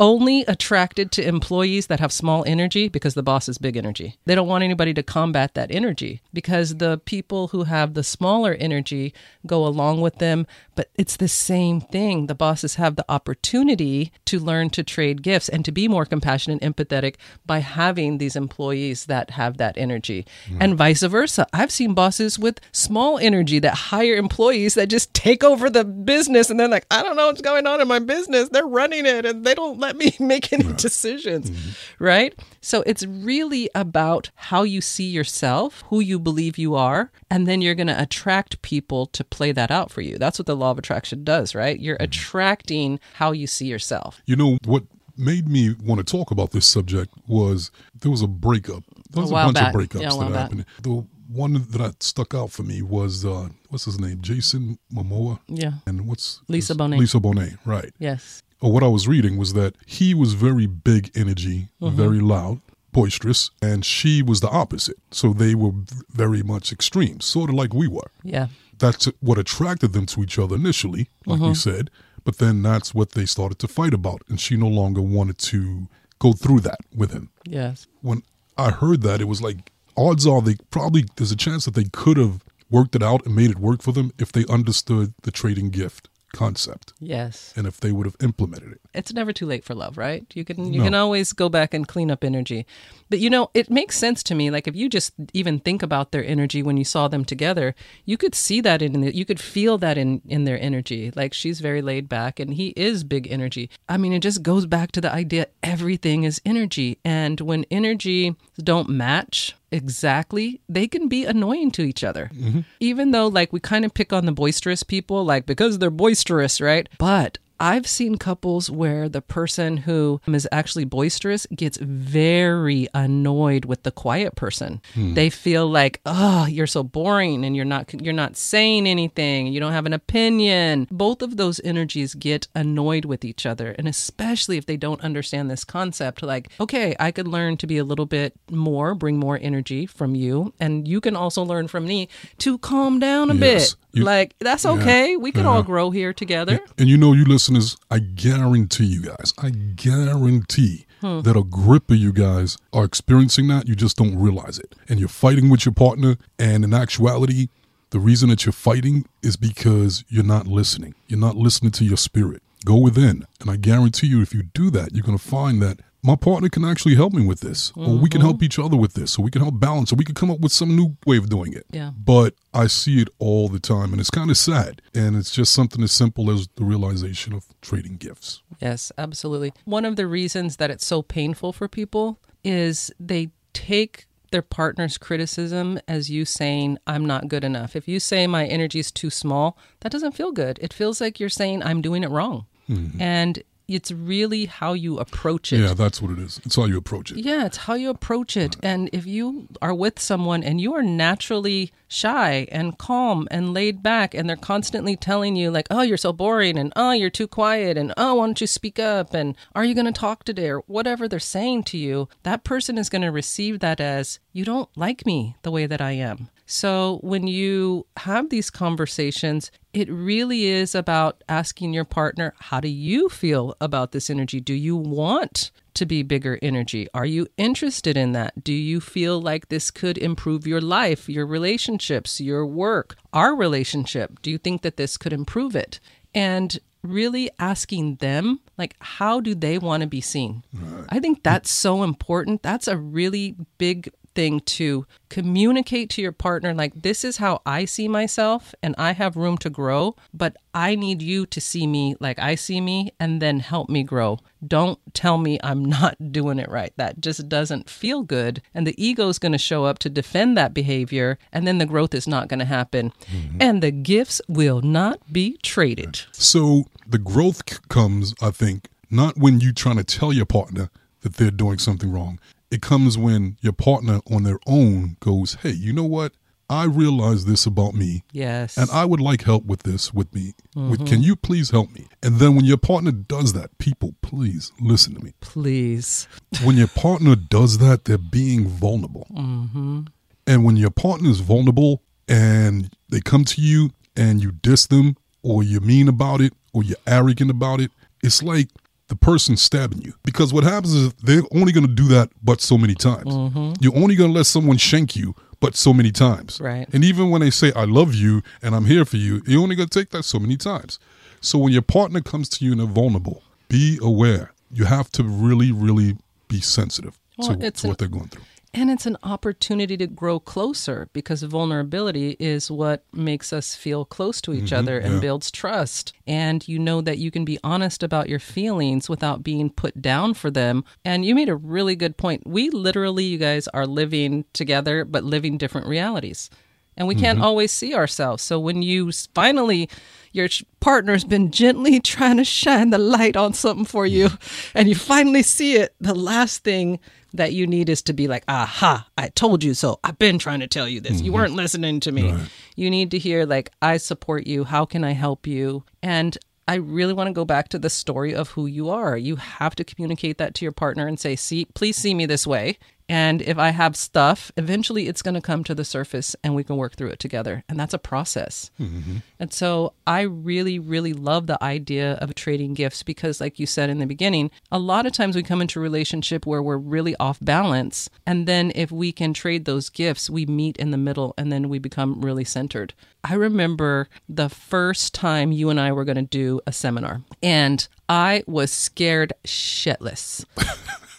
Only 0.00 0.40
attracted 0.48 1.12
to 1.12 1.28
employees 1.28 1.86
that 1.88 2.00
have 2.00 2.10
small 2.10 2.42
energy 2.46 2.88
because 2.88 3.14
the 3.14 3.22
boss 3.22 3.48
is 3.48 3.58
big 3.58 3.76
energy. 3.76 4.16
They 4.24 4.34
don't 4.34 4.48
want 4.48 4.64
anybody 4.64 4.94
to 4.94 5.02
combat 5.02 5.54
that 5.54 5.70
energy 5.70 6.22
because 6.32 6.76
the 6.76 6.98
people 7.04 7.48
who 7.48 7.64
have 7.64 7.92
the 7.92 8.02
smaller 8.02 8.54
energy 8.54 9.12
go 9.46 9.66
along 9.66 10.00
with 10.00 10.16
them, 10.16 10.46
but 10.80 10.88
it's 10.94 11.18
the 11.18 11.28
same 11.28 11.82
thing. 11.82 12.26
The 12.26 12.34
bosses 12.34 12.76
have 12.76 12.96
the 12.96 13.04
opportunity 13.06 14.12
to 14.24 14.38
learn 14.38 14.70
to 14.70 14.82
trade 14.82 15.22
gifts 15.22 15.50
and 15.50 15.62
to 15.66 15.70
be 15.70 15.88
more 15.88 16.06
compassionate 16.06 16.62
and 16.62 16.74
empathetic 16.74 17.16
by 17.44 17.58
having 17.58 18.16
these 18.16 18.34
employees 18.34 19.04
that 19.04 19.28
have 19.32 19.58
that 19.58 19.76
energy. 19.76 20.24
Mm. 20.48 20.56
And 20.58 20.78
vice 20.78 21.02
versa. 21.02 21.46
I've 21.52 21.70
seen 21.70 21.92
bosses 21.92 22.38
with 22.38 22.60
small 22.72 23.18
energy 23.18 23.58
that 23.58 23.74
hire 23.74 24.14
employees 24.14 24.72
that 24.72 24.88
just 24.88 25.12
take 25.12 25.44
over 25.44 25.68
the 25.68 25.84
business 25.84 26.48
and 26.48 26.58
they're 26.58 26.66
like, 26.66 26.86
I 26.90 27.02
don't 27.02 27.16
know 27.16 27.26
what's 27.26 27.42
going 27.42 27.66
on 27.66 27.82
in 27.82 27.86
my 27.88 27.98
business. 27.98 28.48
They're 28.48 28.66
running 28.66 29.04
it 29.04 29.26
and 29.26 29.44
they 29.44 29.54
don't 29.54 29.78
let 29.78 29.96
me 29.96 30.16
make 30.18 30.50
any 30.50 30.72
decisions. 30.72 31.50
Mm-hmm. 31.50 32.02
Right? 32.02 32.34
So 32.62 32.82
it's 32.86 33.04
really 33.04 33.68
about 33.74 34.30
how 34.34 34.62
you 34.62 34.80
see 34.80 35.08
yourself, 35.08 35.84
who 35.88 36.00
you 36.00 36.18
believe 36.18 36.56
you 36.56 36.74
are, 36.74 37.12
and 37.30 37.46
then 37.46 37.60
you're 37.60 37.74
going 37.74 37.86
to 37.86 38.02
attract 38.02 38.62
people 38.62 39.06
to 39.06 39.24
play 39.24 39.52
that 39.52 39.70
out 39.70 39.90
for 39.90 40.00
you. 40.00 40.16
That's 40.16 40.38
what 40.38 40.46
the 40.46 40.56
law 40.56 40.69
of 40.70 40.78
attraction 40.78 41.24
does, 41.24 41.54
right? 41.54 41.78
You're 41.80 41.96
attracting 42.00 43.00
how 43.14 43.32
you 43.32 43.46
see 43.46 43.66
yourself. 43.66 44.22
You 44.26 44.36
know 44.36 44.58
what 44.64 44.84
made 45.16 45.48
me 45.48 45.74
want 45.82 45.98
to 45.98 46.04
talk 46.04 46.30
about 46.30 46.52
this 46.52 46.66
subject 46.66 47.12
was 47.26 47.70
there 48.00 48.10
was 48.10 48.22
a 48.22 48.26
breakup. 48.28 48.84
There 49.10 49.22
was 49.22 49.30
A 49.30 49.34
a, 49.34 49.44
bunch 49.44 49.54
back. 49.54 49.74
of 49.74 49.80
breakups 49.80 50.00
Yeah, 50.02 50.08
that 50.10 50.18
back. 50.30 50.40
happened. 50.42 50.64
The 50.82 51.04
one 51.28 51.52
that 51.70 52.02
stuck 52.02 52.34
out 52.34 52.50
for 52.50 52.62
me 52.62 52.82
was 52.82 53.24
uh, 53.24 53.48
what's 53.68 53.84
his 53.84 54.00
name, 54.00 54.20
Jason 54.20 54.78
Momoa, 54.92 55.38
Yeah. 55.48 55.72
and 55.86 56.06
what's 56.06 56.40
Lisa 56.48 56.74
Bonet. 56.74 56.98
Lisa 56.98 57.18
Bonet, 57.20 57.58
right? 57.64 57.92
Yes. 57.98 58.42
Or 58.60 58.72
what 58.72 58.82
I 58.82 58.88
was 58.88 59.06
reading 59.08 59.36
was 59.36 59.52
that 59.54 59.74
he 59.86 60.12
was 60.14 60.32
very 60.34 60.66
big 60.66 61.10
energy, 61.14 61.68
Mm-hmm. 61.82 61.96
very 61.96 62.20
loud, 62.20 62.60
boisterous, 62.92 63.50
and 63.62 63.84
she 63.84 64.22
was 64.22 64.40
the 64.40 64.48
opposite. 64.48 64.96
So 65.12 65.32
they 65.32 65.54
were 65.54 65.70
very 66.10 66.42
much 66.42 66.72
extreme, 66.72 67.20
sort 67.20 67.48
of 67.50 67.56
like 67.56 67.72
we 67.74 67.86
were. 67.88 68.10
Yeah. 68.24 68.48
That's 68.80 69.06
what 69.20 69.38
attracted 69.38 69.92
them 69.92 70.06
to 70.06 70.22
each 70.22 70.38
other 70.38 70.56
initially, 70.56 71.08
like 71.26 71.38
Mm-hmm. 71.38 71.48
we 71.48 71.54
said. 71.54 71.90
But 72.24 72.38
then 72.38 72.60
that's 72.62 72.92
what 72.94 73.12
they 73.12 73.24
started 73.26 73.58
to 73.60 73.68
fight 73.68 73.94
about, 73.94 74.22
and 74.28 74.38
she 74.40 74.56
no 74.56 74.68
longer 74.68 75.00
wanted 75.00 75.38
to 75.38 75.88
go 76.18 76.32
through 76.34 76.60
that 76.60 76.80
with 76.94 77.12
him. 77.12 77.30
Yes. 77.44 77.86
When 78.02 78.22
I 78.58 78.70
heard 78.72 79.00
that, 79.02 79.20
it 79.22 79.24
was 79.28 79.40
like 79.40 79.72
odds 79.96 80.26
are 80.26 80.42
they 80.42 80.56
probably 80.70 81.04
there's 81.16 81.32
a 81.32 81.36
chance 81.36 81.64
that 81.64 81.74
they 81.74 81.84
could 81.84 82.16
have 82.18 82.44
worked 82.70 82.94
it 82.94 83.02
out 83.02 83.24
and 83.24 83.34
made 83.34 83.50
it 83.50 83.58
work 83.58 83.80
for 83.82 83.92
them 83.92 84.12
if 84.18 84.32
they 84.32 84.44
understood 84.48 85.14
the 85.22 85.30
trading 85.30 85.70
gift 85.70 86.08
concept 86.32 86.92
Yes. 87.00 87.52
and 87.56 87.66
if 87.66 87.80
they 87.80 87.92
would 87.92 88.06
have 88.06 88.16
implemented 88.20 88.72
it. 88.72 88.80
It's 88.94 89.12
never 89.12 89.32
too 89.32 89.46
late 89.46 89.64
for 89.64 89.74
love, 89.74 89.96
right? 89.98 90.24
You 90.34 90.44
can 90.44 90.72
you 90.72 90.78
No. 90.78 90.84
can 90.84 90.94
always 90.94 91.32
go 91.32 91.48
back 91.48 91.74
and 91.74 91.86
clean 91.86 92.10
up 92.10 92.24
energy. 92.24 92.66
But 93.08 93.18
you 93.18 93.28
know, 93.30 93.50
it 93.54 93.70
makes 93.70 93.96
sense 93.98 94.22
to 94.24 94.34
me 94.34 94.50
like 94.50 94.68
if 94.68 94.76
you 94.76 94.88
just 94.88 95.12
even 95.32 95.58
think 95.60 95.82
about 95.82 96.12
their 96.12 96.24
energy 96.24 96.62
when 96.62 96.76
you 96.76 96.84
saw 96.84 97.08
them 97.08 97.24
together, 97.24 97.74
you 98.04 98.16
could 98.16 98.34
see 98.34 98.60
that 98.60 98.82
in 98.82 99.00
the, 99.00 99.14
you 99.14 99.24
could 99.24 99.40
feel 99.40 99.78
that 99.78 99.98
in 99.98 100.22
in 100.28 100.44
their 100.44 100.60
energy. 100.60 101.10
Like 101.14 101.34
she's 101.34 101.60
very 101.60 101.82
laid 101.82 102.08
back 102.08 102.38
and 102.40 102.54
he 102.54 102.68
is 102.76 103.04
big 103.04 103.30
energy. 103.30 103.68
I 103.88 103.96
mean, 103.96 104.12
it 104.12 104.20
just 104.20 104.42
goes 104.42 104.66
back 104.66 104.92
to 104.92 105.00
the 105.00 105.12
idea 105.12 105.46
everything 105.62 106.24
is 106.24 106.40
energy 106.44 106.98
and 107.04 107.40
when 107.40 107.64
energy 107.70 108.36
don't 108.58 108.88
match 108.88 109.54
exactly, 109.72 110.60
they 110.68 110.86
can 110.88 111.08
be 111.08 111.24
annoying 111.24 111.70
to 111.72 111.82
each 111.82 112.04
other. 112.04 112.30
Mm-hmm. 112.34 112.60
Even 112.80 113.10
though 113.10 113.28
like 113.28 113.52
we 113.52 113.60
kind 113.60 113.84
of 113.84 113.94
pick 113.94 114.12
on 114.12 114.26
the 114.26 114.32
boisterous 114.32 114.82
people 114.82 115.24
like 115.24 115.46
because 115.46 115.78
they're 115.78 115.90
boisterous, 115.90 116.60
right? 116.60 116.88
But 116.98 117.38
I've 117.60 117.86
seen 117.86 118.16
couples 118.16 118.70
where 118.70 119.08
the 119.08 119.20
person 119.20 119.76
who 119.76 120.20
is 120.26 120.48
actually 120.50 120.86
boisterous 120.86 121.46
gets 121.54 121.76
very 121.76 122.88
annoyed 122.94 123.66
with 123.66 123.82
the 123.82 123.90
quiet 123.90 124.34
person. 124.34 124.80
Hmm. 124.94 125.12
They 125.12 125.28
feel 125.28 125.68
like, 125.68 126.00
"Oh, 126.06 126.46
you're 126.46 126.66
so 126.66 126.82
boring 126.82 127.44
and 127.44 127.54
you're 127.54 127.66
not 127.66 127.92
you're 128.02 128.14
not 128.14 128.36
saying 128.36 128.86
anything. 128.86 129.48
You 129.48 129.60
don't 129.60 129.72
have 129.72 129.84
an 129.86 129.92
opinion." 129.92 130.88
Both 130.90 131.20
of 131.20 131.36
those 131.36 131.60
energies 131.62 132.14
get 132.14 132.48
annoyed 132.54 133.04
with 133.04 133.24
each 133.24 133.44
other, 133.44 133.74
and 133.78 133.86
especially 133.86 134.56
if 134.56 134.64
they 134.64 134.78
don't 134.78 135.02
understand 135.02 135.50
this 135.50 135.64
concept 135.64 136.22
like, 136.22 136.48
"Okay, 136.58 136.96
I 136.98 137.10
could 137.10 137.28
learn 137.28 137.58
to 137.58 137.66
be 137.66 137.76
a 137.76 137.84
little 137.84 138.06
bit 138.06 138.32
more, 138.50 138.94
bring 138.94 139.18
more 139.18 139.38
energy 139.40 139.84
from 139.84 140.14
you, 140.14 140.54
and 140.58 140.88
you 140.88 141.00
can 141.00 141.14
also 141.14 141.42
learn 141.42 141.68
from 141.68 141.84
me 141.84 142.08
to 142.38 142.56
calm 142.58 142.98
down 142.98 143.30
a 143.30 143.34
Yes. 143.34 143.40
bit." 143.74 143.76
You- 143.92 144.04
like, 144.04 144.36
that's 144.38 144.64
okay. 144.64 145.16
We 145.16 145.32
can 145.32 145.46
all 145.46 145.58
uh-huh. 145.58 145.62
grow 145.62 145.90
here 145.90 146.12
together. 146.12 146.60
And 146.78 146.88
you 146.88 146.96
know, 146.96 147.12
you 147.12 147.24
listeners, 147.50 147.76
I 147.90 147.98
guarantee 147.98 148.84
you 148.84 149.02
guys, 149.02 149.32
I 149.38 149.50
guarantee 149.50 150.86
hmm. 151.00 151.20
that 151.22 151.36
a 151.36 151.42
grip 151.42 151.90
of 151.90 151.96
you 151.96 152.12
guys 152.12 152.56
are 152.72 152.84
experiencing 152.84 153.48
that. 153.48 153.68
You 153.68 153.74
just 153.74 153.96
don't 153.96 154.18
realize 154.18 154.58
it. 154.58 154.74
And 154.88 155.00
you're 155.00 155.08
fighting 155.08 155.50
with 155.50 155.64
your 155.64 155.74
partner. 155.74 156.16
And 156.38 156.64
in 156.64 156.72
actuality, 156.72 157.48
the 157.90 157.98
reason 157.98 158.28
that 158.28 158.46
you're 158.46 158.52
fighting 158.52 159.04
is 159.22 159.36
because 159.36 160.04
you're 160.08 160.24
not 160.24 160.46
listening. 160.46 160.94
You're 161.08 161.18
not 161.18 161.36
listening 161.36 161.72
to 161.72 161.84
your 161.84 161.96
spirit. 161.96 162.42
Go 162.64 162.76
within. 162.76 163.26
And 163.40 163.50
I 163.50 163.56
guarantee 163.56 164.06
you, 164.06 164.22
if 164.22 164.32
you 164.32 164.42
do 164.42 164.70
that, 164.70 164.94
you're 164.94 165.04
going 165.04 165.18
to 165.18 165.24
find 165.24 165.60
that 165.62 165.80
my 166.02 166.16
partner 166.16 166.48
can 166.48 166.64
actually 166.64 166.94
help 166.94 167.12
me 167.12 167.24
with 167.26 167.40
this, 167.40 167.72
or 167.76 167.96
we 167.96 168.08
can 168.08 168.20
mm-hmm. 168.20 168.28
help 168.28 168.42
each 168.42 168.58
other 168.58 168.76
with 168.76 168.94
this, 168.94 169.18
or 169.18 169.22
we 169.22 169.30
can 169.30 169.42
help 169.42 169.60
balance, 169.60 169.92
or 169.92 169.96
we 169.96 170.04
can 170.04 170.14
come 170.14 170.30
up 170.30 170.40
with 170.40 170.52
some 170.52 170.74
new 170.74 170.96
way 171.06 171.16
of 171.16 171.28
doing 171.28 171.52
it. 171.52 171.66
Yeah. 171.70 171.90
But 171.96 172.34
I 172.54 172.66
see 172.66 173.00
it 173.02 173.08
all 173.18 173.48
the 173.48 173.60
time, 173.60 173.92
and 173.92 174.00
it's 174.00 174.10
kind 174.10 174.30
of 174.30 174.36
sad. 174.36 174.82
And 174.94 175.16
it's 175.16 175.30
just 175.30 175.52
something 175.52 175.82
as 175.82 175.92
simple 175.92 176.30
as 176.30 176.48
the 176.56 176.64
realization 176.64 177.32
of 177.32 177.46
trading 177.60 177.96
gifts. 177.96 178.42
Yes, 178.60 178.92
absolutely. 178.96 179.52
One 179.64 179.84
of 179.84 179.96
the 179.96 180.06
reasons 180.06 180.56
that 180.56 180.70
it's 180.70 180.86
so 180.86 181.02
painful 181.02 181.52
for 181.52 181.68
people 181.68 182.18
is 182.42 182.90
they 182.98 183.30
take 183.52 184.06
their 184.30 184.42
partner's 184.42 184.96
criticism 184.96 185.80
as 185.88 186.10
you 186.10 186.24
saying, 186.24 186.78
I'm 186.86 187.04
not 187.04 187.28
good 187.28 187.44
enough. 187.44 187.74
If 187.74 187.88
you 187.88 188.00
say 188.00 188.26
my 188.26 188.46
energy 188.46 188.78
is 188.78 188.90
too 188.90 189.10
small, 189.10 189.58
that 189.80 189.92
doesn't 189.92 190.12
feel 190.12 190.32
good. 190.32 190.58
It 190.62 190.72
feels 190.72 191.00
like 191.00 191.18
you're 191.18 191.28
saying, 191.28 191.62
I'm 191.62 191.82
doing 191.82 192.04
it 192.04 192.10
wrong. 192.10 192.46
Mm-hmm. 192.68 193.02
And 193.02 193.42
it's 193.70 193.92
really 193.92 194.46
how 194.46 194.72
you 194.72 194.98
approach 194.98 195.52
it. 195.52 195.60
Yeah, 195.60 195.74
that's 195.74 196.02
what 196.02 196.10
it 196.10 196.18
is. 196.18 196.40
It's 196.44 196.56
how 196.56 196.64
you 196.64 196.76
approach 196.76 197.12
it. 197.12 197.18
Yeah, 197.18 197.46
it's 197.46 197.56
how 197.58 197.74
you 197.74 197.90
approach 197.90 198.36
it. 198.36 198.56
And 198.62 198.90
if 198.92 199.06
you 199.06 199.48
are 199.62 199.74
with 199.74 199.98
someone 200.00 200.42
and 200.42 200.60
you 200.60 200.74
are 200.74 200.82
naturally 200.82 201.72
shy 201.88 202.46
and 202.52 202.78
calm 202.78 203.26
and 203.30 203.54
laid 203.54 203.82
back, 203.82 204.14
and 204.14 204.28
they're 204.28 204.36
constantly 204.36 204.96
telling 204.96 205.36
you, 205.36 205.50
like, 205.50 205.66
oh, 205.70 205.82
you're 205.82 205.96
so 205.96 206.12
boring, 206.12 206.58
and 206.58 206.72
oh, 206.76 206.92
you're 206.92 207.10
too 207.10 207.26
quiet, 207.26 207.76
and 207.76 207.92
oh, 207.96 208.14
why 208.14 208.26
don't 208.26 208.40
you 208.40 208.46
speak 208.46 208.78
up, 208.78 209.14
and 209.14 209.36
are 209.54 209.64
you 209.64 209.74
going 209.74 209.86
to 209.86 209.92
talk 209.92 210.24
today, 210.24 210.50
or 210.50 210.60
whatever 210.66 211.08
they're 211.08 211.18
saying 211.18 211.64
to 211.64 211.78
you, 211.78 212.08
that 212.22 212.44
person 212.44 212.78
is 212.78 212.88
going 212.88 213.02
to 213.02 213.10
receive 213.10 213.60
that 213.60 213.80
as, 213.80 214.20
you 214.32 214.44
don't 214.44 214.68
like 214.76 215.04
me 215.04 215.36
the 215.42 215.50
way 215.50 215.66
that 215.66 215.80
I 215.80 215.92
am. 215.92 216.28
So 216.50 216.98
when 217.02 217.28
you 217.28 217.86
have 217.98 218.28
these 218.28 218.50
conversations, 218.50 219.52
it 219.72 219.88
really 219.88 220.46
is 220.46 220.74
about 220.74 221.22
asking 221.28 221.72
your 221.72 221.84
partner, 221.84 222.34
how 222.40 222.58
do 222.58 222.68
you 222.68 223.08
feel 223.08 223.54
about 223.60 223.92
this 223.92 224.10
energy? 224.10 224.40
Do 224.40 224.54
you 224.54 224.76
want 224.76 225.52
to 225.74 225.86
be 225.86 226.02
bigger 226.02 226.40
energy? 226.42 226.88
Are 226.92 227.06
you 227.06 227.28
interested 227.36 227.96
in 227.96 228.10
that? 228.12 228.42
Do 228.42 228.52
you 228.52 228.80
feel 228.80 229.20
like 229.22 229.48
this 229.48 229.70
could 229.70 229.96
improve 229.96 230.44
your 230.44 230.60
life, 230.60 231.08
your 231.08 231.24
relationships, 231.24 232.20
your 232.20 232.44
work, 232.44 232.96
our 233.12 233.36
relationship? 233.36 234.20
Do 234.20 234.32
you 234.32 234.38
think 234.38 234.62
that 234.62 234.76
this 234.76 234.96
could 234.96 235.12
improve 235.12 235.54
it? 235.54 235.78
And 236.12 236.58
really 236.82 237.30
asking 237.38 237.96
them, 237.96 238.40
like, 238.58 238.74
how 238.80 239.20
do 239.20 239.36
they 239.36 239.58
want 239.58 239.82
to 239.82 239.86
be 239.86 240.00
seen? 240.00 240.42
I 240.88 240.98
think 240.98 241.22
that's 241.22 241.50
so 241.50 241.84
important. 241.84 242.42
That's 242.42 242.66
a 242.66 242.76
really 242.76 243.36
big 243.58 243.92
thing 244.14 244.40
to 244.40 244.86
communicate 245.08 245.90
to 245.90 246.02
your 246.02 246.12
partner 246.12 246.54
like 246.54 246.82
this 246.82 247.04
is 247.04 247.18
how 247.18 247.40
I 247.46 247.64
see 247.64 247.88
myself 247.88 248.54
and 248.62 248.74
I 248.78 248.92
have 248.92 249.16
room 249.16 249.38
to 249.38 249.50
grow 249.50 249.96
but 250.12 250.36
I 250.54 250.74
need 250.74 251.00
you 251.00 251.26
to 251.26 251.40
see 251.40 251.66
me 251.66 251.96
like 252.00 252.18
I 252.18 252.34
see 252.34 252.60
me 252.60 252.92
and 252.98 253.22
then 253.22 253.40
help 253.40 253.68
me 253.68 253.82
grow. 253.82 254.18
Don't 254.46 254.78
tell 254.94 255.18
me 255.18 255.38
I'm 255.42 255.64
not 255.64 256.12
doing 256.12 256.38
it 256.38 256.50
right. 256.50 256.72
That 256.76 257.00
just 257.00 257.28
doesn't 257.28 257.70
feel 257.70 258.02
good 258.02 258.42
and 258.54 258.66
the 258.66 258.74
ego 258.82 259.08
is 259.08 259.18
going 259.18 259.32
to 259.32 259.38
show 259.38 259.64
up 259.64 259.78
to 259.80 259.90
defend 259.90 260.36
that 260.36 260.54
behavior 260.54 261.18
and 261.32 261.46
then 261.46 261.58
the 261.58 261.66
growth 261.66 261.94
is 261.94 262.08
not 262.08 262.28
going 262.28 262.40
to 262.40 262.44
happen 262.44 262.92
mm-hmm. 263.06 263.38
and 263.40 263.62
the 263.62 263.70
gifts 263.70 264.20
will 264.28 264.60
not 264.60 265.00
be 265.12 265.38
traded. 265.42 266.02
So 266.12 266.64
the 266.86 266.98
growth 266.98 267.42
c- 267.48 267.58
comes, 267.68 268.14
I 268.20 268.30
think, 268.30 268.68
not 268.90 269.16
when 269.16 269.40
you 269.40 269.52
trying 269.52 269.76
to 269.76 269.84
tell 269.84 270.12
your 270.12 270.26
partner 270.26 270.70
that 271.02 271.14
they're 271.14 271.30
doing 271.30 271.58
something 271.58 271.90
wrong. 271.90 272.18
It 272.50 272.62
comes 272.62 272.98
when 272.98 273.36
your 273.40 273.52
partner 273.52 274.00
on 274.10 274.24
their 274.24 274.40
own 274.46 274.96
goes, 275.00 275.34
"Hey, 275.42 275.52
you 275.52 275.72
know 275.72 275.84
what? 275.84 276.12
I 276.48 276.64
realize 276.64 277.26
this 277.26 277.46
about 277.46 277.74
me, 277.74 278.02
yes 278.12 278.58
and 278.58 278.68
I 278.72 278.84
would 278.84 278.98
like 279.00 279.22
help 279.22 279.44
with 279.44 279.62
this 279.62 279.94
with 279.94 280.12
me. 280.12 280.34
With, 280.56 280.78
can 280.78 280.86
mm-hmm. 280.86 281.02
you 281.02 281.16
please 281.16 281.50
help 281.50 281.70
me?" 281.72 281.86
And 282.02 282.16
then 282.16 282.34
when 282.34 282.44
your 282.44 282.56
partner 282.56 282.90
does 282.90 283.34
that, 283.34 283.56
people, 283.58 283.94
please 284.02 284.50
listen 284.60 284.94
to 284.94 285.04
me. 285.04 285.12
please 285.20 286.08
When 286.44 286.56
your 286.56 286.68
partner 286.68 287.14
does 287.14 287.58
that, 287.58 287.84
they're 287.84 287.98
being 287.98 288.48
vulnerable. 288.48 289.06
Mm-hmm. 289.12 289.82
And 290.26 290.44
when 290.44 290.56
your 290.56 290.70
partner 290.70 291.10
is 291.10 291.20
vulnerable 291.20 291.82
and 292.08 292.70
they 292.88 293.00
come 293.00 293.24
to 293.26 293.40
you 293.40 293.70
and 293.96 294.22
you 294.22 294.32
diss 294.32 294.66
them 294.66 294.96
or 295.22 295.42
you're 295.42 295.60
mean 295.60 295.88
about 295.88 296.20
it 296.20 296.32
or 296.52 296.62
you're 296.62 296.76
arrogant 296.86 297.30
about 297.30 297.60
it, 297.60 297.70
it's 298.02 298.22
like 298.22 298.48
the 298.90 298.96
person 298.96 299.36
stabbing 299.36 299.80
you. 299.80 299.94
Because 300.04 300.34
what 300.34 300.44
happens 300.44 300.74
is 300.74 300.92
they're 300.94 301.22
only 301.32 301.52
going 301.52 301.66
to 301.66 301.72
do 301.72 301.88
that 301.88 302.10
but 302.22 302.40
so 302.42 302.58
many 302.58 302.74
times. 302.74 303.06
Mm-hmm. 303.14 303.52
You're 303.60 303.76
only 303.76 303.94
going 303.94 304.10
to 304.10 304.16
let 304.16 304.26
someone 304.26 304.58
shank 304.58 304.94
you 304.94 305.14
but 305.40 305.56
so 305.56 305.72
many 305.72 305.90
times. 305.90 306.40
Right. 306.40 306.68
And 306.72 306.84
even 306.84 307.08
when 307.10 307.22
they 307.22 307.30
say 307.30 307.52
I 307.56 307.64
love 307.64 307.94
you 307.94 308.22
and 308.42 308.54
I'm 308.54 308.66
here 308.66 308.84
for 308.84 308.98
you, 308.98 309.22
you're 309.26 309.42
only 309.42 309.56
gonna 309.56 309.68
take 309.68 309.88
that 309.90 310.04
so 310.04 310.18
many 310.18 310.36
times. 310.36 310.78
So 311.22 311.38
when 311.38 311.52
your 311.52 311.62
partner 311.62 312.02
comes 312.02 312.28
to 312.30 312.44
you 312.44 312.52
and 312.52 312.60
they're 312.60 312.66
vulnerable, 312.66 313.22
be 313.48 313.78
aware. 313.82 314.32
You 314.52 314.66
have 314.66 314.90
to 314.92 315.02
really, 315.02 315.50
really 315.50 315.96
be 316.28 316.40
sensitive 316.40 316.98
Well, 317.16 317.36
to, 317.36 317.50
to 317.50 317.64
an- 317.64 317.70
what 317.70 317.78
they're 317.78 317.88
going 317.88 318.08
through. 318.08 318.24
And 318.52 318.68
it's 318.68 318.86
an 318.86 318.96
opportunity 319.04 319.76
to 319.76 319.86
grow 319.86 320.18
closer 320.18 320.88
because 320.92 321.22
vulnerability 321.22 322.16
is 322.18 322.50
what 322.50 322.84
makes 322.92 323.32
us 323.32 323.54
feel 323.54 323.84
close 323.84 324.20
to 324.22 324.32
each 324.32 324.46
mm-hmm. 324.46 324.56
other 324.56 324.78
and 324.78 324.94
yeah. 324.94 325.00
builds 325.00 325.30
trust. 325.30 325.92
And 326.04 326.46
you 326.48 326.58
know 326.58 326.80
that 326.80 326.98
you 326.98 327.12
can 327.12 327.24
be 327.24 327.38
honest 327.44 327.84
about 327.84 328.08
your 328.08 328.18
feelings 328.18 328.88
without 328.88 329.22
being 329.22 329.50
put 329.50 329.80
down 329.80 330.14
for 330.14 330.32
them. 330.32 330.64
And 330.84 331.04
you 331.04 331.14
made 331.14 331.28
a 331.28 331.36
really 331.36 331.76
good 331.76 331.96
point. 331.96 332.26
We 332.26 332.50
literally, 332.50 333.04
you 333.04 333.18
guys, 333.18 333.46
are 333.48 333.68
living 333.68 334.24
together, 334.32 334.84
but 334.84 335.04
living 335.04 335.38
different 335.38 335.68
realities. 335.68 336.28
And 336.76 336.88
we 336.88 336.94
can't 336.94 337.18
mm-hmm. 337.18 337.26
always 337.26 337.52
see 337.52 337.74
ourselves. 337.74 338.22
So 338.22 338.40
when 338.40 338.62
you 338.62 338.90
finally, 339.14 339.68
your 340.12 340.28
partner's 340.60 341.04
been 341.04 341.30
gently 341.30 341.78
trying 341.78 342.16
to 342.16 342.24
shine 342.24 342.70
the 342.70 342.78
light 342.78 343.16
on 343.16 343.34
something 343.34 343.66
for 343.66 343.86
you, 343.86 344.08
and 344.54 344.68
you 344.68 344.74
finally 344.74 345.22
see 345.22 345.56
it, 345.56 345.74
the 345.78 345.94
last 345.94 346.42
thing 346.42 346.80
that 347.14 347.32
you 347.32 347.46
need 347.46 347.68
is 347.68 347.82
to 347.82 347.92
be 347.92 348.08
like, 348.08 348.24
aha, 348.28 348.86
I 348.96 349.08
told 349.08 349.42
you 349.42 349.54
so. 349.54 349.80
I've 349.82 349.98
been 349.98 350.18
trying 350.18 350.40
to 350.40 350.46
tell 350.46 350.68
you 350.68 350.80
this. 350.80 351.00
You 351.00 351.10
mm-hmm. 351.10 351.14
weren't 351.14 351.34
listening 351.34 351.80
to 351.80 351.92
me. 351.92 352.14
You 352.56 352.70
need 352.70 352.90
to 352.92 352.98
hear, 352.98 353.26
like, 353.26 353.50
I 353.60 353.76
support 353.78 354.26
you. 354.26 354.44
How 354.44 354.64
can 354.64 354.84
I 354.84 354.92
help 354.92 355.26
you? 355.26 355.64
And 355.82 356.16
I 356.46 356.56
really 356.56 356.92
want 356.92 357.06
to 357.08 357.12
go 357.12 357.24
back 357.24 357.48
to 357.50 357.58
the 357.58 357.70
story 357.70 358.14
of 358.14 358.30
who 358.30 358.46
you 358.46 358.70
are. 358.70 358.96
You 358.96 359.16
have 359.16 359.54
to 359.56 359.64
communicate 359.64 360.18
that 360.18 360.34
to 360.34 360.44
your 360.44 360.52
partner 360.52 360.86
and 360.86 360.98
say, 360.98 361.14
see, 361.14 361.44
please 361.54 361.76
see 361.76 361.94
me 361.94 362.06
this 362.06 362.26
way. 362.26 362.58
And 362.90 363.22
if 363.22 363.38
I 363.38 363.50
have 363.50 363.76
stuff, 363.76 364.32
eventually 364.36 364.88
it's 364.88 365.00
going 365.00 365.14
to 365.14 365.20
come 365.20 365.44
to 365.44 365.54
the 365.54 365.64
surface 365.64 366.16
and 366.24 366.34
we 366.34 366.42
can 366.42 366.56
work 366.56 366.74
through 366.74 366.88
it 366.88 366.98
together. 366.98 367.44
And 367.48 367.58
that's 367.58 367.72
a 367.72 367.78
process. 367.78 368.50
Mm-hmm. 368.60 368.96
And 369.20 369.32
so 369.32 369.74
I 369.86 370.00
really, 370.00 370.58
really 370.58 370.92
love 370.92 371.28
the 371.28 371.40
idea 371.40 371.92
of 372.00 372.16
trading 372.16 372.52
gifts 372.52 372.82
because, 372.82 373.20
like 373.20 373.38
you 373.38 373.46
said 373.46 373.70
in 373.70 373.78
the 373.78 373.86
beginning, 373.86 374.32
a 374.50 374.58
lot 374.58 374.86
of 374.86 374.92
times 374.92 375.14
we 375.14 375.22
come 375.22 375.40
into 375.40 375.60
a 375.60 375.62
relationship 375.62 376.26
where 376.26 376.42
we're 376.42 376.56
really 376.56 376.96
off 376.96 377.18
balance. 377.22 377.88
And 378.04 378.26
then 378.26 378.50
if 378.56 378.72
we 378.72 378.90
can 378.90 379.14
trade 379.14 379.44
those 379.44 379.68
gifts, 379.68 380.10
we 380.10 380.26
meet 380.26 380.56
in 380.56 380.72
the 380.72 380.76
middle 380.76 381.14
and 381.16 381.30
then 381.30 381.48
we 381.48 381.60
become 381.60 382.00
really 382.00 382.24
centered. 382.24 382.74
I 383.04 383.14
remember 383.14 383.88
the 384.08 384.28
first 384.28 384.94
time 384.94 385.30
you 385.30 385.48
and 385.48 385.60
I 385.60 385.70
were 385.70 385.84
going 385.84 385.94
to 385.94 386.02
do 386.02 386.40
a 386.44 386.52
seminar, 386.52 387.02
and 387.22 387.66
I 387.88 388.24
was 388.26 388.50
scared 388.50 389.12
shitless. 389.24 390.24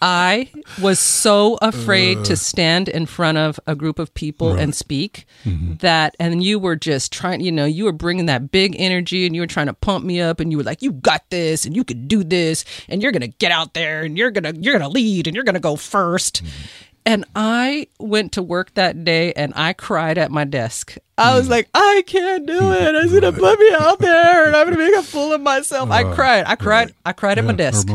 I 0.00 0.50
was 0.80 0.98
so 0.98 1.58
afraid 1.60 2.24
to 2.24 2.36
stand 2.36 2.88
in 2.88 3.06
front 3.06 3.38
of 3.38 3.60
a 3.66 3.74
group 3.74 3.98
of 3.98 4.12
people 4.14 4.52
and 4.52 4.74
speak 4.74 5.26
mm-hmm. 5.44 5.74
that, 5.76 6.16
and 6.18 6.42
you 6.42 6.58
were 6.58 6.76
just 6.76 7.12
trying, 7.12 7.40
you 7.40 7.52
know, 7.52 7.64
you 7.64 7.84
were 7.84 7.92
bringing 7.92 8.26
that 8.26 8.50
big 8.50 8.76
energy 8.78 9.26
and 9.26 9.34
you 9.34 9.42
were 9.42 9.46
trying 9.46 9.66
to 9.66 9.74
pump 9.74 10.04
me 10.04 10.20
up 10.20 10.40
and 10.40 10.50
you 10.50 10.58
were 10.58 10.64
like, 10.64 10.82
you 10.82 10.92
got 10.92 11.28
this 11.30 11.66
and 11.66 11.76
you 11.76 11.84
could 11.84 12.08
do 12.08 12.24
this 12.24 12.64
and 12.88 13.02
you're 13.02 13.12
going 13.12 13.20
to 13.20 13.28
get 13.38 13.52
out 13.52 13.74
there 13.74 14.02
and 14.02 14.16
you're 14.16 14.30
going 14.30 14.44
to, 14.44 14.60
you're 14.60 14.78
going 14.78 14.88
to 14.88 14.92
lead 14.92 15.26
and 15.26 15.34
you're 15.34 15.44
going 15.44 15.54
to 15.54 15.60
go 15.60 15.74
1st 15.74 16.42
mm-hmm. 16.42 16.66
And 17.06 17.24
I 17.34 17.86
went 17.98 18.32
to 18.32 18.42
work 18.42 18.74
that 18.74 19.04
day 19.04 19.32
and 19.32 19.52
I 19.56 19.72
cried 19.72 20.18
at 20.18 20.30
my 20.30 20.44
desk. 20.44 20.96
I 21.16 21.34
was 21.34 21.46
mm. 21.46 21.50
like, 21.50 21.68
I 21.74 22.04
can't 22.06 22.46
do 22.46 22.58
it. 22.72 22.94
It's 22.94 23.12
gonna 23.12 23.32
put 23.32 23.58
me 23.58 23.72
out 23.72 23.98
there 23.98 24.46
and 24.46 24.54
I'm 24.54 24.66
gonna 24.66 24.78
make 24.78 24.94
a 24.94 25.02
fool 25.02 25.32
of 25.32 25.40
myself. 25.40 25.90
I 25.90 26.14
cried. 26.14 26.44
I 26.46 26.56
cried. 26.56 26.94
I 27.04 27.12
cried 27.12 27.38
at 27.38 27.44
my 27.44 27.50
Yeah, 27.50 27.68
I 27.68 27.70
desk 27.70 27.88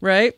right? 0.00 0.34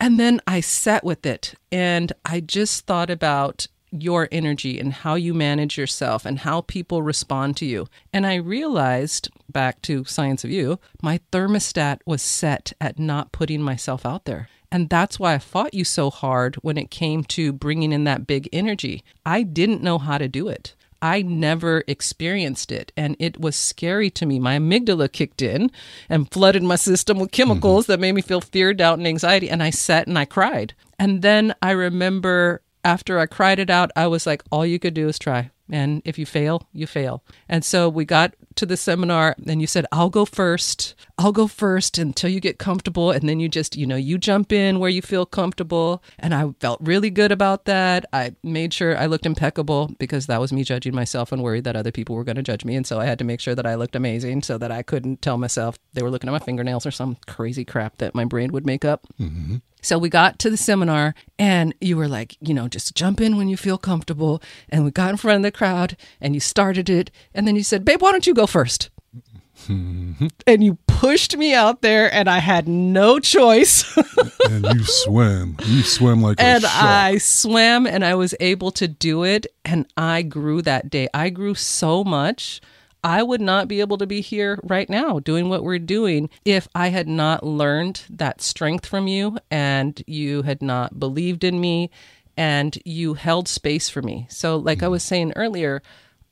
And 0.00 0.20
then 0.20 0.40
I 0.46 0.60
sat 0.60 1.04
with 1.04 1.24
it 1.26 1.54
and 1.72 2.12
I 2.24 2.40
just 2.40 2.86
thought 2.86 3.10
about 3.10 3.66
your 3.90 4.28
energy 4.30 4.78
and 4.78 4.92
how 4.92 5.14
you 5.14 5.32
manage 5.32 5.78
yourself 5.78 6.26
and 6.26 6.40
how 6.40 6.60
people 6.62 7.02
respond 7.02 7.56
to 7.56 7.66
you. 7.66 7.88
And 8.12 8.26
I 8.26 8.34
realized, 8.34 9.30
back 9.48 9.80
to 9.82 10.04
Science 10.04 10.44
of 10.44 10.50
You, 10.50 10.78
my 11.02 11.20
thermostat 11.32 12.00
was 12.04 12.22
set 12.22 12.72
at 12.80 12.98
not 12.98 13.32
putting 13.32 13.62
myself 13.62 14.04
out 14.04 14.24
there. 14.24 14.48
And 14.70 14.90
that's 14.90 15.18
why 15.18 15.34
I 15.34 15.38
fought 15.38 15.74
you 15.74 15.84
so 15.84 16.10
hard 16.10 16.56
when 16.56 16.76
it 16.76 16.90
came 16.90 17.24
to 17.24 17.52
bringing 17.52 17.92
in 17.92 18.04
that 18.04 18.26
big 18.26 18.48
energy. 18.52 19.04
I 19.24 19.44
didn't 19.44 19.82
know 19.82 19.98
how 19.98 20.18
to 20.18 20.28
do 20.28 20.48
it. 20.48 20.74
I 21.00 21.22
never 21.22 21.84
experienced 21.86 22.72
it 22.72 22.92
and 22.96 23.16
it 23.18 23.40
was 23.40 23.56
scary 23.56 24.10
to 24.10 24.26
me. 24.26 24.38
My 24.38 24.58
amygdala 24.58 25.12
kicked 25.12 25.42
in 25.42 25.70
and 26.08 26.30
flooded 26.30 26.62
my 26.62 26.76
system 26.76 27.18
with 27.18 27.32
chemicals 27.32 27.84
mm-hmm. 27.84 27.92
that 27.92 28.00
made 28.00 28.12
me 28.12 28.22
feel 28.22 28.40
fear, 28.40 28.74
doubt, 28.74 28.98
and 28.98 29.06
anxiety. 29.06 29.48
And 29.48 29.62
I 29.62 29.70
sat 29.70 30.06
and 30.06 30.18
I 30.18 30.24
cried. 30.24 30.74
And 30.98 31.22
then 31.22 31.54
I 31.62 31.72
remember 31.72 32.62
after 32.84 33.18
I 33.18 33.26
cried 33.26 33.58
it 33.58 33.70
out, 33.70 33.90
I 33.96 34.06
was 34.06 34.26
like, 34.26 34.42
all 34.50 34.64
you 34.64 34.78
could 34.78 34.94
do 34.94 35.08
is 35.08 35.18
try. 35.18 35.50
And 35.70 36.02
if 36.04 36.18
you 36.18 36.26
fail, 36.26 36.68
you 36.72 36.86
fail. 36.86 37.24
And 37.48 37.64
so 37.64 37.88
we 37.88 38.04
got 38.04 38.34
to 38.56 38.66
the 38.66 38.76
seminar 38.76 39.34
and 39.46 39.60
you 39.60 39.66
said, 39.66 39.86
I'll 39.92 40.10
go 40.10 40.24
first. 40.24 40.94
I'll 41.18 41.32
go 41.32 41.46
first 41.46 41.98
until 41.98 42.30
you 42.30 42.40
get 42.40 42.58
comfortable. 42.58 43.10
And 43.10 43.28
then 43.28 43.40
you 43.40 43.48
just, 43.48 43.76
you 43.76 43.86
know, 43.86 43.96
you 43.96 44.18
jump 44.18 44.52
in 44.52 44.78
where 44.78 44.90
you 44.90 45.02
feel 45.02 45.26
comfortable. 45.26 46.02
And 46.18 46.34
I 46.34 46.50
felt 46.60 46.80
really 46.82 47.10
good 47.10 47.32
about 47.32 47.64
that. 47.66 48.06
I 48.12 48.34
made 48.42 48.72
sure 48.72 48.96
I 48.96 49.06
looked 49.06 49.26
impeccable 49.26 49.92
because 49.98 50.26
that 50.26 50.40
was 50.40 50.52
me 50.52 50.64
judging 50.64 50.94
myself 50.94 51.32
and 51.32 51.42
worried 51.42 51.64
that 51.64 51.76
other 51.76 51.92
people 51.92 52.16
were 52.16 52.24
going 52.24 52.36
to 52.36 52.42
judge 52.42 52.64
me. 52.64 52.76
And 52.76 52.86
so 52.86 52.98
I 52.98 53.06
had 53.06 53.18
to 53.18 53.24
make 53.24 53.40
sure 53.40 53.54
that 53.54 53.66
I 53.66 53.74
looked 53.74 53.96
amazing 53.96 54.42
so 54.42 54.58
that 54.58 54.70
I 54.70 54.82
couldn't 54.82 55.22
tell 55.22 55.38
myself 55.38 55.78
they 55.92 56.02
were 56.02 56.10
looking 56.10 56.28
at 56.28 56.32
my 56.32 56.38
fingernails 56.38 56.86
or 56.86 56.90
some 56.90 57.16
crazy 57.26 57.64
crap 57.64 57.98
that 57.98 58.14
my 58.14 58.24
brain 58.24 58.52
would 58.52 58.66
make 58.66 58.84
up. 58.84 59.06
Mm-hmm. 59.20 59.56
So 59.82 59.98
we 59.98 60.08
got 60.08 60.38
to 60.40 60.50
the 60.50 60.56
seminar 60.56 61.14
and 61.38 61.74
you 61.80 61.96
were 61.96 62.08
like, 62.08 62.36
you 62.40 62.54
know, 62.54 62.66
just 62.66 62.94
jump 62.94 63.20
in 63.20 63.36
when 63.36 63.48
you 63.48 63.56
feel 63.56 63.78
comfortable. 63.78 64.42
And 64.68 64.84
we 64.84 64.90
got 64.90 65.10
in 65.10 65.16
front 65.16 65.36
of 65.36 65.42
the 65.42 65.52
crowd 65.52 65.96
and 66.20 66.34
you 66.34 66.40
started 66.40 66.90
it. 66.90 67.10
And 67.34 67.46
then 67.46 67.56
you 67.56 67.62
said, 67.62 67.84
babe, 67.84 68.02
why 68.02 68.12
don't 68.12 68.26
you 68.26 68.34
go 68.34 68.46
first? 68.46 68.90
and 69.68 70.64
you 70.64 70.78
pushed 70.86 71.36
me 71.36 71.54
out 71.54 71.82
there 71.82 72.12
and 72.12 72.28
I 72.28 72.38
had 72.38 72.68
no 72.68 73.18
choice. 73.18 73.96
and 74.50 74.66
you 74.66 74.84
swam. 74.84 75.56
You 75.64 75.82
swam 75.82 76.20
like 76.20 76.40
and 76.40 76.64
a 76.64 76.68
shark. 76.68 76.84
I 76.84 77.18
swam 77.18 77.86
and 77.86 78.04
I 78.04 78.14
was 78.14 78.34
able 78.40 78.70
to 78.72 78.88
do 78.88 79.24
it. 79.24 79.46
And 79.64 79.86
I 79.96 80.22
grew 80.22 80.62
that 80.62 80.90
day. 80.90 81.08
I 81.14 81.30
grew 81.30 81.54
so 81.54 82.04
much. 82.04 82.60
I 83.04 83.22
would 83.22 83.40
not 83.40 83.68
be 83.68 83.80
able 83.80 83.98
to 83.98 84.06
be 84.06 84.20
here 84.20 84.58
right 84.62 84.88
now 84.90 85.20
doing 85.20 85.48
what 85.48 85.62
we're 85.62 85.78
doing 85.78 86.28
if 86.44 86.66
I 86.74 86.88
had 86.88 87.06
not 87.06 87.44
learned 87.44 88.02
that 88.10 88.40
strength 88.40 88.86
from 88.86 89.06
you 89.06 89.38
and 89.50 90.02
you 90.06 90.42
had 90.42 90.62
not 90.62 90.98
believed 90.98 91.44
in 91.44 91.60
me 91.60 91.90
and 92.36 92.76
you 92.84 93.14
held 93.14 93.48
space 93.48 93.88
for 93.88 94.02
me. 94.02 94.26
So, 94.28 94.56
like 94.56 94.82
I 94.82 94.86
hmm. 94.86 94.92
was 94.92 95.02
saying 95.02 95.32
earlier, 95.36 95.82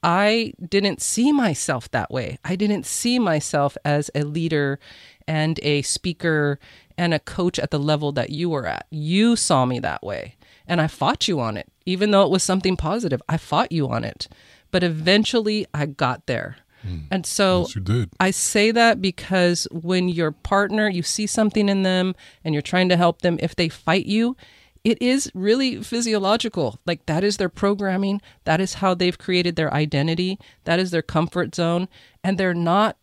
I 0.02 0.52
didn't 0.68 1.00
see 1.00 1.32
myself 1.32 1.90
that 1.92 2.10
way. 2.10 2.38
I 2.44 2.56
didn't 2.56 2.84
see 2.84 3.18
myself 3.18 3.76
as 3.84 4.10
a 4.14 4.22
leader 4.22 4.78
and 5.26 5.58
a 5.62 5.80
speaker 5.82 6.58
and 6.98 7.14
a 7.14 7.18
coach 7.18 7.58
at 7.58 7.70
the 7.70 7.78
level 7.78 8.12
that 8.12 8.30
you 8.30 8.50
were 8.50 8.66
at. 8.66 8.86
You 8.90 9.34
saw 9.34 9.64
me 9.64 9.78
that 9.80 10.02
way. 10.02 10.36
And 10.66 10.80
I 10.80 10.88
fought 10.88 11.26
you 11.26 11.40
on 11.40 11.56
it. 11.56 11.70
Even 11.86 12.10
though 12.10 12.22
it 12.22 12.30
was 12.30 12.42
something 12.42 12.76
positive, 12.76 13.22
I 13.28 13.38
fought 13.38 13.72
you 13.72 13.88
on 13.88 14.04
it. 14.04 14.28
But 14.74 14.82
eventually 14.82 15.66
I 15.72 15.86
got 15.86 16.26
there. 16.26 16.56
Hmm. 16.82 16.98
And 17.08 17.24
so 17.24 17.60
Yes. 17.60 18.08
I 18.18 18.32
say 18.32 18.72
that 18.72 19.00
because 19.00 19.68
when 19.70 20.08
your 20.08 20.32
partner, 20.32 20.88
you 20.88 21.04
see 21.04 21.28
something 21.28 21.68
in 21.68 21.84
them 21.84 22.16
and 22.44 22.54
you're 22.54 22.60
trying 22.72 22.88
to 22.88 22.96
help 22.96 23.22
them, 23.22 23.38
if 23.40 23.54
they 23.54 23.68
fight 23.68 24.06
you, 24.06 24.36
it 24.82 25.00
is 25.00 25.30
really 25.32 25.80
physiological. 25.80 26.80
Like 26.86 27.06
that 27.06 27.22
is 27.22 27.36
their 27.36 27.48
programming. 27.48 28.20
That 28.42 28.60
is 28.60 28.74
how 28.74 28.94
they've 28.94 29.16
created 29.16 29.54
their 29.54 29.72
identity. 29.72 30.40
That 30.64 30.80
is 30.80 30.90
their 30.90 31.02
comfort 31.02 31.54
zone. 31.54 31.86
And 32.24 32.36
they're 32.36 32.52
not, 32.52 32.96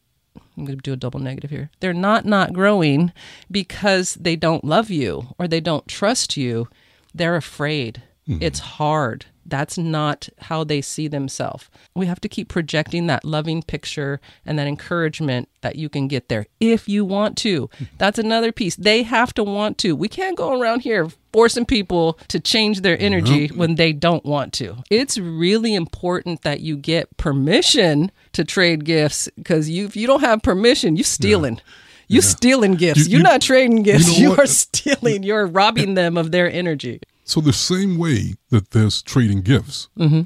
I'm 0.57 0.65
going 0.65 0.77
to 0.77 0.83
do 0.83 0.91
a 0.91 0.97
double 0.97 1.21
negative 1.21 1.51
here. 1.51 1.69
They're 1.79 1.93
not 1.93 2.25
not 2.25 2.51
growing 2.51 3.13
because 3.49 4.15
they 4.15 4.35
don't 4.35 4.65
love 4.65 4.89
you 4.89 5.33
or 5.39 5.47
they 5.47 5.61
don't 5.61 5.87
trust 5.87 6.35
you. 6.35 6.67
They're 7.15 7.37
afraid. 7.37 8.03
Hmm. 8.27 8.39
It's 8.41 8.59
hard. 8.59 9.27
That's 9.51 9.77
not 9.77 10.27
how 10.39 10.63
they 10.63 10.81
see 10.81 11.07
themselves. 11.07 11.69
We 11.93 12.07
have 12.07 12.19
to 12.21 12.27
keep 12.29 12.47
projecting 12.49 13.05
that 13.07 13.23
loving 13.23 13.61
picture 13.61 14.19
and 14.45 14.57
that 14.57 14.65
encouragement 14.65 15.47
that 15.61 15.75
you 15.75 15.89
can 15.89 16.07
get 16.07 16.27
there 16.29 16.47
if 16.59 16.89
you 16.89 17.05
want 17.05 17.37
to. 17.39 17.69
That's 17.99 18.17
another 18.17 18.51
piece. 18.51 18.75
They 18.75 19.03
have 19.03 19.33
to 19.35 19.43
want 19.43 19.77
to. 19.79 19.95
We 19.95 20.07
can't 20.07 20.35
go 20.37 20.59
around 20.59 20.79
here 20.81 21.09
forcing 21.31 21.65
people 21.65 22.17
to 22.29 22.39
change 22.39 22.81
their 22.81 22.99
energy 22.99 23.47
when 23.49 23.75
they 23.75 23.93
don't 23.93 24.25
want 24.25 24.53
to. 24.53 24.77
It's 24.89 25.17
really 25.19 25.75
important 25.75 26.41
that 26.41 26.61
you 26.61 26.75
get 26.77 27.15
permission 27.17 28.11
to 28.33 28.43
trade 28.43 28.85
gifts 28.85 29.29
because 29.35 29.69
you 29.69 29.85
if 29.85 29.95
you 29.95 30.07
don't 30.07 30.21
have 30.21 30.41
permission, 30.41 30.95
you're 30.95 31.03
stealing. 31.03 31.59
You're 32.07 32.21
stealing 32.21 32.75
gifts. 32.75 33.05
You- 33.07 33.11
You're 33.11 33.19
you- 33.19 33.23
not 33.23 33.41
trading 33.41 33.83
gifts. 33.83 34.07
know 34.07 34.13
you 34.23 34.35
are 34.35 34.45
stealing. 34.45 35.23
You're 35.23 35.45
robbing 35.47 35.93
them 35.93 36.17
of 36.17 36.31
their 36.31 36.51
energy. 36.51 36.99
So 37.31 37.39
the 37.41 37.53
same 37.71 37.91
way 37.97 38.19
that 38.53 38.65
there's 38.71 39.01
trading 39.01 39.41
gifts, 39.53 39.77
Mm-hmm. 39.97 40.21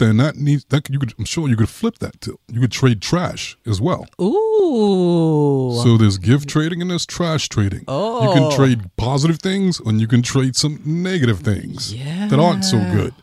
then 0.00 0.16
that 0.22 0.34
needs 0.36 0.64
that 0.72 0.88
you 0.92 0.98
could. 1.00 1.12
I'm 1.18 1.24
sure 1.34 1.48
you 1.48 1.56
could 1.56 1.68
flip 1.80 1.96
that 2.04 2.14
too. 2.20 2.36
You 2.54 2.60
could 2.62 2.72
trade 2.80 3.00
trash 3.10 3.42
as 3.72 3.78
well. 3.86 4.02
Ooh. 4.20 5.80
So 5.82 5.96
there's 6.00 6.18
gift 6.18 6.48
trading 6.48 6.80
and 6.82 6.90
there's 6.90 7.06
trash 7.06 7.48
trading. 7.48 7.84
Oh. 7.88 8.22
You 8.24 8.28
Oh. 8.30 8.34
can 8.34 8.56
trade 8.58 8.80
positive 8.96 9.38
things 9.48 9.80
and 9.86 10.00
you 10.00 10.06
can 10.06 10.22
trade 10.22 10.54
some 10.56 10.74
negative 10.84 11.40
things 11.40 11.92
that 12.30 12.38
aren't 12.38 12.64
so 12.64 12.78
good. 12.98 13.14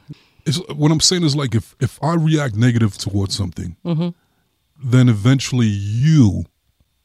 It's, 0.45 0.57
what 0.81 0.91
I'm 0.91 0.99
saying 1.09 1.23
is 1.23 1.35
like 1.35 1.53
if 1.55 1.75
if 1.79 1.93
I 2.03 2.13
react 2.15 2.55
negative 2.55 2.97
towards 2.97 3.33
something, 3.41 3.75
Mm-hmm. 3.85 4.09
then 4.93 5.05
eventually 5.09 5.67
you 5.67 6.45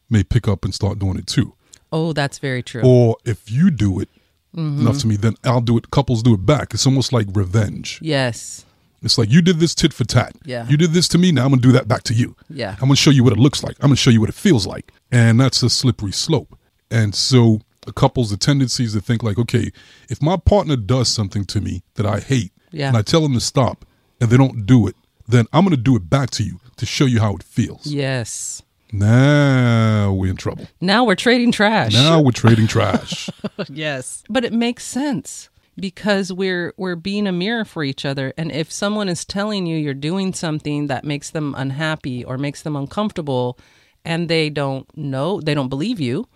may 0.08 0.22
pick 0.24 0.48
up 0.48 0.64
and 0.64 0.72
start 0.74 0.98
doing 0.98 1.18
it 1.18 1.26
too. 1.26 1.48
Oh, 1.92 2.12
that's 2.12 2.38
very 2.38 2.62
true. 2.62 2.82
Or 2.84 3.16
if 3.24 3.50
you 3.56 3.70
do 3.70 4.00
it 4.02 4.08
Mm-hmm. 4.56 4.80
enough 4.80 4.98
to 5.00 5.06
me, 5.06 5.16
then 5.16 5.34
I'll 5.44 5.60
do 5.60 5.76
it. 5.76 5.90
Couples 5.90 6.22
do 6.22 6.32
it 6.34 6.46
back. 6.46 6.72
It's 6.74 6.86
almost 6.86 7.12
like 7.12 7.26
revenge. 7.32 7.98
yes. 8.02 8.64
It's 9.02 9.18
like 9.18 9.30
you 9.30 9.42
did 9.42 9.58
this 9.60 9.74
tit 9.74 9.92
for 9.92 10.04
tat. 10.04 10.34
Yeah. 10.44 10.66
You 10.68 10.76
did 10.76 10.90
this 10.92 11.06
to 11.08 11.18
me. 11.18 11.30
Now 11.30 11.44
I'm 11.44 11.50
gonna 11.50 11.60
do 11.62 11.70
that 11.72 11.86
back 11.86 12.02
to 12.04 12.14
you. 12.14 12.34
Yeah. 12.48 12.72
I'm 12.80 12.88
gonna 12.88 12.96
show 12.96 13.10
you 13.10 13.22
what 13.22 13.32
it 13.34 13.38
looks 13.38 13.62
like. 13.62 13.76
I'm 13.80 13.88
gonna 13.88 13.96
show 13.96 14.10
you 14.10 14.20
what 14.20 14.30
it 14.30 14.34
feels 14.34 14.66
like. 14.66 14.90
And 15.12 15.38
that's 15.38 15.62
a 15.62 15.68
slippery 15.70 16.10
slope. 16.12 16.58
And 16.90 17.14
so 17.14 17.60
a 17.86 17.92
couple's 17.92 18.30
the 18.30 18.36
tendency 18.38 18.82
is 18.84 18.94
to 18.94 19.00
think 19.00 19.22
like, 19.22 19.38
okay, 19.38 19.70
if 20.08 20.20
my 20.22 20.36
partner 20.36 20.74
does 20.76 21.08
something 21.08 21.44
to 21.44 21.60
me 21.60 21.82
that 21.94 22.06
I 22.06 22.18
hate, 22.20 22.52
Yeah. 22.72 22.88
and 22.88 22.96
I 22.96 23.02
tell 23.02 23.20
them 23.20 23.34
to 23.34 23.40
stop, 23.40 23.84
and 24.20 24.28
they 24.30 24.36
don't 24.38 24.64
do 24.66 24.88
it, 24.88 24.96
then 25.28 25.44
I'm 25.52 25.62
gonna 25.64 25.76
do 25.76 25.94
it 25.94 26.08
back 26.10 26.30
to 26.30 26.42
you 26.42 26.58
to 26.78 26.86
show 26.86 27.04
you 27.04 27.20
how 27.20 27.36
it 27.36 27.42
feels. 27.44 27.86
Yes. 27.86 28.62
Now 28.92 30.12
we're 30.12 30.30
in 30.30 30.36
trouble. 30.36 30.66
Now 30.80 31.04
we're 31.04 31.14
trading 31.14 31.52
trash. 31.52 31.92
Now 31.92 32.20
we're 32.20 32.30
trading 32.32 32.66
trash. 32.66 33.28
yes. 33.68 34.22
But 34.28 34.44
it 34.44 34.52
makes 34.52 34.84
sense 34.84 35.48
because 35.76 36.32
we're 36.32 36.72
we're 36.76 36.96
being 36.96 37.26
a 37.26 37.32
mirror 37.32 37.64
for 37.64 37.84
each 37.84 38.04
other 38.04 38.32
and 38.38 38.50
if 38.50 38.72
someone 38.72 39.10
is 39.10 39.26
telling 39.26 39.66
you 39.66 39.76
you're 39.76 39.92
doing 39.92 40.32
something 40.32 40.86
that 40.86 41.04
makes 41.04 41.28
them 41.30 41.54
unhappy 41.56 42.24
or 42.24 42.38
makes 42.38 42.62
them 42.62 42.76
uncomfortable 42.76 43.58
and 44.04 44.28
they 44.28 44.48
don't 44.48 44.86
know, 44.96 45.40
they 45.40 45.52
don't 45.52 45.68
believe 45.68 46.00
you 46.00 46.26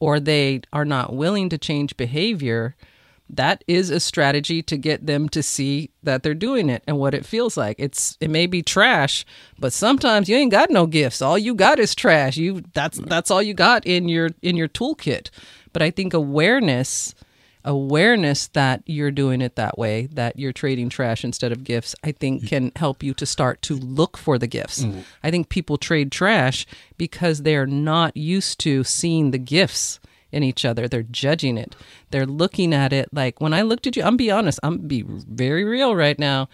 or 0.00 0.18
they 0.18 0.60
are 0.72 0.84
not 0.84 1.14
willing 1.14 1.48
to 1.48 1.58
change 1.58 1.96
behavior, 1.96 2.74
that 3.30 3.62
is 3.66 3.90
a 3.90 4.00
strategy 4.00 4.62
to 4.62 4.76
get 4.76 5.06
them 5.06 5.28
to 5.30 5.42
see 5.42 5.90
that 6.02 6.22
they're 6.22 6.34
doing 6.34 6.70
it 6.70 6.82
and 6.86 6.98
what 6.98 7.14
it 7.14 7.26
feels 7.26 7.56
like. 7.56 7.76
It's 7.78 8.16
it 8.20 8.30
may 8.30 8.46
be 8.46 8.62
trash, 8.62 9.24
but 9.58 9.72
sometimes 9.72 10.28
you 10.28 10.36
ain't 10.36 10.52
got 10.52 10.70
no 10.70 10.86
gifts. 10.86 11.20
All 11.20 11.38
you 11.38 11.54
got 11.54 11.78
is 11.78 11.94
trash. 11.94 12.36
You 12.36 12.62
that's 12.72 12.98
that's 12.98 13.30
all 13.30 13.42
you 13.42 13.54
got 13.54 13.86
in 13.86 14.08
your 14.08 14.30
in 14.42 14.56
your 14.56 14.68
toolkit. 14.68 15.30
But 15.72 15.82
I 15.82 15.90
think 15.90 16.14
awareness 16.14 17.14
awareness 17.64 18.48
that 18.48 18.82
you're 18.86 19.10
doing 19.10 19.42
it 19.42 19.56
that 19.56 19.76
way, 19.76 20.06
that 20.06 20.38
you're 20.38 20.52
trading 20.52 20.88
trash 20.88 21.22
instead 21.22 21.52
of 21.52 21.64
gifts, 21.64 21.94
I 22.02 22.12
think 22.12 22.48
can 22.48 22.72
help 22.76 23.02
you 23.02 23.12
to 23.14 23.26
start 23.26 23.60
to 23.62 23.76
look 23.76 24.16
for 24.16 24.38
the 24.38 24.46
gifts. 24.46 24.84
Mm-hmm. 24.84 25.00
I 25.22 25.30
think 25.30 25.50
people 25.50 25.76
trade 25.76 26.10
trash 26.10 26.66
because 26.96 27.42
they're 27.42 27.66
not 27.66 28.16
used 28.16 28.58
to 28.60 28.84
seeing 28.84 29.32
the 29.32 29.38
gifts 29.38 30.00
in 30.32 30.42
each 30.42 30.64
other. 30.64 30.88
They're 30.88 31.02
judging 31.02 31.56
it. 31.56 31.76
They're 32.10 32.26
looking 32.26 32.74
at 32.74 32.92
it 32.92 33.08
like 33.12 33.40
when 33.40 33.54
I 33.54 33.62
looked 33.62 33.86
at 33.86 33.96
you, 33.96 34.02
I'm 34.02 34.16
be 34.16 34.30
honest, 34.30 34.58
I'm 34.62 34.78
be 34.78 35.02
very 35.02 35.64
real 35.64 35.94
right 35.94 36.18
now. 36.18 36.48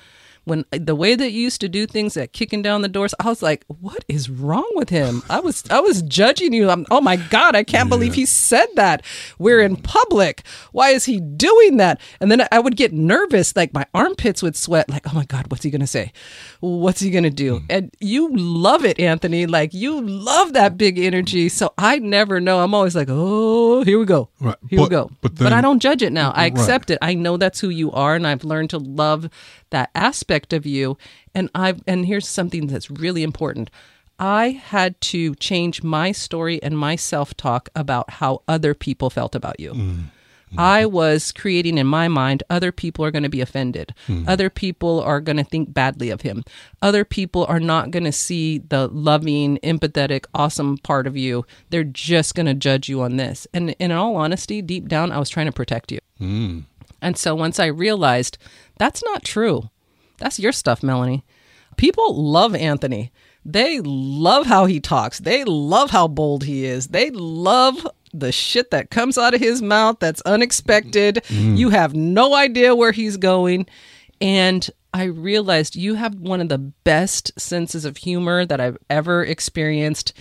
When 0.44 0.64
the 0.70 0.94
way 0.94 1.14
that 1.14 1.32
you 1.32 1.40
used 1.42 1.60
to 1.62 1.68
do 1.68 1.86
things, 1.86 2.14
that 2.14 2.32
kicking 2.32 2.62
down 2.62 2.82
the 2.82 2.88
doors, 2.88 3.14
I 3.18 3.28
was 3.28 3.42
like, 3.42 3.64
"What 3.68 4.04
is 4.08 4.28
wrong 4.28 4.70
with 4.74 4.90
him?" 4.90 5.22
I 5.30 5.40
was, 5.40 5.64
I 5.70 5.80
was 5.80 6.02
judging 6.02 6.52
you. 6.52 6.68
I'm, 6.70 6.84
oh 6.90 7.00
my 7.00 7.16
god, 7.16 7.56
I 7.56 7.64
can't 7.64 7.88
believe 7.88 8.14
he 8.14 8.26
said 8.26 8.66
that. 8.76 9.04
We're 9.38 9.60
in 9.60 9.76
public. 9.76 10.42
Why 10.72 10.90
is 10.90 11.04
he 11.06 11.20
doing 11.20 11.78
that? 11.78 12.00
And 12.20 12.30
then 12.30 12.46
I 12.52 12.58
would 12.58 12.76
get 12.76 12.92
nervous, 12.92 13.56
like 13.56 13.72
my 13.72 13.86
armpits 13.94 14.42
would 14.42 14.56
sweat. 14.56 14.90
Like, 14.90 15.06
oh 15.10 15.14
my 15.14 15.24
god, 15.24 15.50
what's 15.50 15.64
he 15.64 15.70
gonna 15.70 15.86
say? 15.86 16.12
What's 16.60 17.00
he 17.00 17.10
gonna 17.10 17.30
do? 17.30 17.58
Hmm. 17.60 17.66
And 17.70 17.90
you 18.00 18.28
love 18.36 18.84
it, 18.84 18.98
Anthony. 19.00 19.46
Like 19.46 19.72
you 19.74 20.00
love 20.00 20.52
that 20.54 20.76
big 20.76 20.98
energy. 20.98 21.48
So 21.48 21.72
I 21.78 21.98
never 21.98 22.40
know. 22.40 22.60
I'm 22.60 22.74
always 22.74 22.94
like, 22.94 23.08
oh, 23.10 23.82
here 23.84 23.98
we 23.98 24.04
go. 24.04 24.28
Right. 24.40 24.56
Here 24.68 24.78
we 24.80 24.84
But- 24.84 24.90
go. 24.90 25.10
but 25.22 25.34
but 25.36 25.52
I 25.52 25.60
don't 25.60 25.80
judge 25.80 26.02
it 26.02 26.12
now. 26.12 26.30
I 26.32 26.42
Right. 26.44 26.52
accept 26.52 26.90
it. 26.90 26.98
I 27.00 27.14
know 27.14 27.36
that's 27.38 27.60
who 27.60 27.68
you 27.70 27.90
are, 27.92 28.14
and 28.14 28.26
I've 28.26 28.44
learned 28.44 28.70
to 28.70 28.78
love 28.78 29.28
that 29.74 29.90
aspect 29.94 30.52
of 30.52 30.64
you. 30.64 30.96
And 31.34 31.50
I've 31.54 31.82
and 31.86 32.06
here's 32.06 32.28
something 32.28 32.68
that's 32.68 32.90
really 32.90 33.22
important. 33.22 33.70
I 34.18 34.50
had 34.50 35.00
to 35.12 35.34
change 35.34 35.82
my 35.82 36.12
story 36.12 36.62
and 36.62 36.78
my 36.78 36.94
self 36.96 37.36
talk 37.36 37.68
about 37.74 38.08
how 38.10 38.42
other 38.46 38.72
people 38.72 39.10
felt 39.10 39.34
about 39.34 39.58
you. 39.58 39.72
Mm-hmm. 39.74 40.02
I 40.56 40.86
was 40.86 41.32
creating 41.32 41.78
in 41.78 41.88
my 41.88 42.06
mind, 42.06 42.44
other 42.48 42.70
people 42.70 43.04
are 43.04 43.10
going 43.10 43.24
to 43.24 43.28
be 43.28 43.40
offended. 43.40 43.92
Mm-hmm. 44.06 44.28
Other 44.28 44.48
people 44.48 45.00
are 45.00 45.20
going 45.20 45.38
to 45.38 45.42
think 45.42 45.74
badly 45.74 46.10
of 46.10 46.20
him. 46.20 46.44
Other 46.80 47.04
people 47.04 47.44
are 47.46 47.58
not 47.58 47.90
going 47.90 48.04
to 48.04 48.12
see 48.12 48.58
the 48.58 48.86
loving, 48.86 49.58
empathetic, 49.64 50.26
awesome 50.32 50.78
part 50.78 51.08
of 51.08 51.16
you. 51.16 51.44
They're 51.70 51.82
just 51.82 52.36
going 52.36 52.46
to 52.46 52.54
judge 52.54 52.88
you 52.88 53.02
on 53.02 53.16
this. 53.16 53.48
And 53.52 53.70
in 53.80 53.90
all 53.90 54.14
honesty, 54.14 54.62
deep 54.62 54.86
down, 54.86 55.10
I 55.10 55.18
was 55.18 55.28
trying 55.28 55.46
to 55.46 55.52
protect 55.52 55.90
you. 55.90 55.98
Mm. 56.20 56.66
And 57.04 57.18
so 57.18 57.34
once 57.34 57.60
I 57.60 57.66
realized 57.66 58.38
that's 58.78 59.04
not 59.04 59.22
true, 59.22 59.68
that's 60.18 60.40
your 60.40 60.52
stuff, 60.52 60.82
Melanie. 60.82 61.24
People 61.76 62.20
love 62.20 62.54
Anthony. 62.54 63.12
They 63.44 63.80
love 63.84 64.46
how 64.46 64.64
he 64.64 64.80
talks. 64.80 65.18
They 65.18 65.44
love 65.44 65.90
how 65.90 66.08
bold 66.08 66.44
he 66.44 66.64
is. 66.64 66.88
They 66.88 67.10
love 67.10 67.86
the 68.14 68.32
shit 68.32 68.70
that 68.70 68.90
comes 68.90 69.18
out 69.18 69.34
of 69.34 69.40
his 69.40 69.60
mouth 69.60 69.98
that's 70.00 70.22
unexpected. 70.22 71.16
Mm. 71.28 71.58
You 71.58 71.68
have 71.70 71.94
no 71.94 72.34
idea 72.34 72.74
where 72.74 72.92
he's 72.92 73.18
going. 73.18 73.66
And 74.20 74.68
I 74.94 75.04
realized 75.04 75.76
you 75.76 75.96
have 75.96 76.14
one 76.14 76.40
of 76.40 76.48
the 76.48 76.58
best 76.58 77.38
senses 77.38 77.84
of 77.84 77.98
humor 77.98 78.46
that 78.46 78.60
I've 78.60 78.78
ever 78.88 79.22
experienced. 79.24 80.14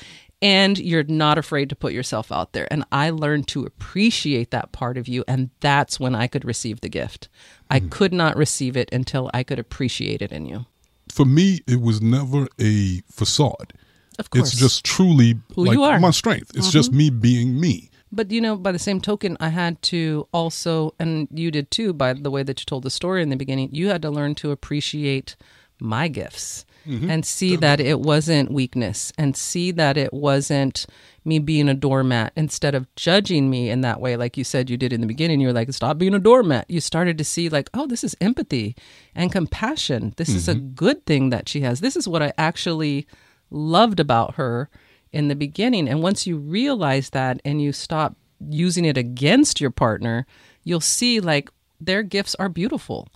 And 0.44 0.78
you're 0.78 1.06
not 1.06 1.38
afraid 1.38 1.70
to 1.70 1.76
put 1.76 1.94
yourself 1.94 2.30
out 2.30 2.52
there. 2.52 2.68
And 2.70 2.84
I 2.92 3.12
learned 3.12 3.48
to 3.50 3.66
appreciate 3.66 4.52
that 4.52 4.74
part 4.74 4.98
of 4.98 5.08
you. 5.08 5.24
And 5.26 5.52
that's 5.62 6.02
when 6.02 6.16
I 6.16 6.28
could 6.28 6.44
receive 6.44 6.82
the 6.82 6.90
gift. 6.90 7.30
I 7.72 7.80
could 7.80 8.12
not 8.12 8.36
receive 8.36 8.76
it 8.76 8.92
until 8.92 9.32
I 9.34 9.44
could 9.44 9.58
appreciate 9.58 10.22
it 10.22 10.34
in 10.34 10.46
you. 10.46 10.66
For 11.10 11.24
me, 11.26 11.62
it 11.66 11.80
was 11.80 12.02
never 12.02 12.50
a 12.60 13.02
facade. 13.10 13.72
Of 14.20 14.32
course. 14.32 14.52
It's 14.52 14.60
just 14.60 14.84
truly 14.84 15.40
Who 15.56 15.64
like 15.66 15.76
you 15.76 15.84
are. 15.84 15.94
Mm-hmm. 15.94 16.02
my 16.02 16.12
strength. 16.12 16.52
It's 16.56 16.72
just 16.72 16.92
me 16.92 17.10
being 17.10 17.58
me. 17.58 17.90
But 18.12 18.30
you 18.30 18.42
know, 18.42 18.58
by 18.58 18.74
the 18.74 18.80
same 18.80 19.00
token, 19.00 19.38
I 19.40 19.48
had 19.48 19.82
to 19.84 20.28
also, 20.34 20.94
and 21.00 21.30
you 21.32 21.52
did 21.52 21.72
too, 21.72 21.94
by 21.94 22.12
the 22.12 22.30
way 22.30 22.44
that 22.44 22.60
you 22.60 22.66
told 22.66 22.84
the 22.84 22.92
story 22.92 23.24
in 23.24 23.30
the 23.30 23.38
beginning, 23.38 23.70
you 23.72 23.88
had 23.88 24.02
to 24.02 24.12
learn 24.12 24.36
to 24.36 24.52
appreciate 24.52 25.38
my 25.80 26.10
gifts 26.10 26.66
Mm-hmm. 26.88 27.10
and 27.10 27.26
see 27.26 27.56
that 27.56 27.80
it 27.80 28.02
wasn't 28.02 28.52
weakness 28.52 29.14
and 29.18 29.38
see 29.38 29.72
that 29.72 29.96
it 29.96 30.14
wasn't 30.14 30.86
me 31.26 31.40
being 31.40 31.70
a 31.70 31.74
doormat 31.74 32.34
instead 32.36 32.76
of 32.76 32.94
judging 32.96 33.50
me 33.50 33.70
in 33.70 33.82
that 33.82 34.02
way, 34.02 34.18
like 34.18 34.36
you 34.36 34.44
said 34.44 34.70
you 34.70 34.78
did 34.78 34.92
in 34.92 35.02
the 35.02 35.08
beginning. 35.08 35.40
You 35.40 35.48
were 35.48 35.54
like, 35.54 35.72
stop 35.72 35.98
being 35.98 36.14
a 36.14 36.20
doormat. 36.20 36.70
You 36.70 36.82
started 36.82 37.18
to 37.18 37.24
see, 37.24 37.48
like, 37.50 37.70
oh, 37.74 37.88
this 37.88 38.04
is 38.04 38.16
empathy 38.20 38.76
and 39.16 39.32
compassion. 39.32 40.14
This 40.18 40.30
is 40.30 40.50
a 40.50 40.56
mm-hmm. 40.56 40.74
good 40.74 41.06
thing 41.06 41.30
that 41.30 41.48
she 41.48 41.62
has. 41.62 41.80
This 41.80 41.96
is 41.96 42.08
what 42.08 42.22
I 42.22 42.34
actually 42.38 43.08
loved 43.50 44.00
about 44.00 44.36
her 44.36 44.70
in 45.12 45.28
the 45.28 45.36
beginning. 45.36 45.88
And 45.88 46.02
once 46.02 46.28
you 46.28 46.38
realize 46.38 47.12
that 47.12 47.40
and 47.46 47.62
you 47.62 47.72
stop 47.72 48.18
using 48.50 48.84
it 48.84 48.98
against 48.98 49.62
your 49.62 49.72
partner, 49.72 50.26
you'll 50.64 50.82
see 50.82 51.20
like 51.20 51.50
their 51.80 52.04
gifts 52.04 52.36
are 52.36 52.50
beautiful 52.50 53.08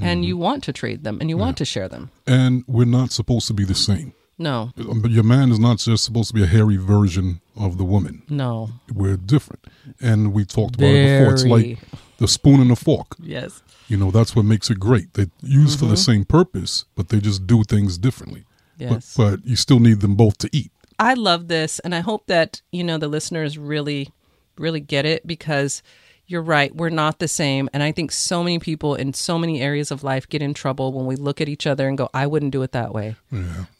and 0.00 0.24
you 0.24 0.36
want 0.36 0.64
to 0.64 0.72
trade 0.72 1.04
them 1.04 1.18
and 1.20 1.30
you 1.30 1.36
want 1.36 1.56
to 1.58 1.64
share 1.64 1.88
them. 1.88 2.10
And 2.26 2.64
we're 2.66 2.84
not 2.86 3.12
supposed 3.12 3.46
to 3.48 3.54
be 3.54 3.64
the 3.64 3.74
same. 3.74 4.12
No, 4.36 4.72
But 4.76 5.12
your 5.12 5.22
man 5.22 5.52
is 5.52 5.60
not 5.60 5.78
just 5.78 6.02
supposed 6.04 6.28
to 6.30 6.34
be 6.34 6.42
a 6.42 6.46
hairy 6.46 6.76
version 6.76 7.40
of 7.56 7.78
the 7.78 7.84
woman. 7.84 8.22
no. 8.28 8.70
We're 8.92 9.16
different. 9.16 9.64
And 10.00 10.32
we 10.32 10.44
talked 10.44 10.74
about 10.74 10.86
it 10.88 11.18
before. 11.20 11.32
It's 11.34 11.44
like 11.44 11.78
the 12.18 12.26
spoon 12.26 12.60
and 12.60 12.70
the 12.70 12.76
fork. 12.76 13.14
Yes. 13.20 13.62
You 13.86 13.96
know, 13.96 14.10
that's 14.10 14.34
what 14.34 14.44
makes 14.44 14.70
it 14.70 14.80
great. 14.80 15.14
They 15.14 15.26
use 15.42 15.76
for 15.76 15.84
the 15.84 15.92
Mm-hmm. 15.94 16.10
same 16.12 16.24
purpose, 16.24 16.84
but 16.96 17.10
they 17.10 17.20
just 17.20 17.46
do 17.46 17.62
things 17.62 17.96
differently. 17.96 18.44
Yes. 18.76 19.14
But, 19.16 19.30
but 19.36 19.46
you 19.46 19.54
still 19.54 19.78
need 19.78 20.00
them 20.00 20.16
both 20.16 20.38
to 20.38 20.48
eat. 20.52 20.72
I 20.98 21.14
love 21.14 21.46
this, 21.46 21.78
and 21.80 21.94
I 21.94 22.00
hope 22.00 22.26
that 22.26 22.60
you 22.72 22.82
know 22.82 22.98
the 22.98 23.06
listeners 23.08 23.56
really, 23.56 24.10
really 24.58 24.80
get 24.80 25.04
it 25.06 25.24
because 25.26 25.80
you're 26.26 26.42
right. 26.42 26.74
We're 26.74 26.88
not 26.90 27.18
the 27.18 27.28
same, 27.28 27.68
and 27.72 27.82
I 27.82 27.92
think 27.92 28.10
so 28.10 28.42
many 28.42 28.58
people 28.58 28.94
in 28.94 29.12
so 29.12 29.38
many 29.38 29.60
areas 29.60 29.90
of 29.90 30.02
life 30.02 30.28
get 30.28 30.42
in 30.42 30.54
trouble 30.54 30.92
when 30.92 31.06
we 31.06 31.16
look 31.16 31.40
at 31.40 31.48
each 31.48 31.66
other 31.66 31.88
and 31.88 31.98
go, 31.98 32.08
"I 32.14 32.26
wouldn't 32.26 32.52
do 32.52 32.62
it 32.62 32.72
that 32.72 32.94
way." 32.94 33.16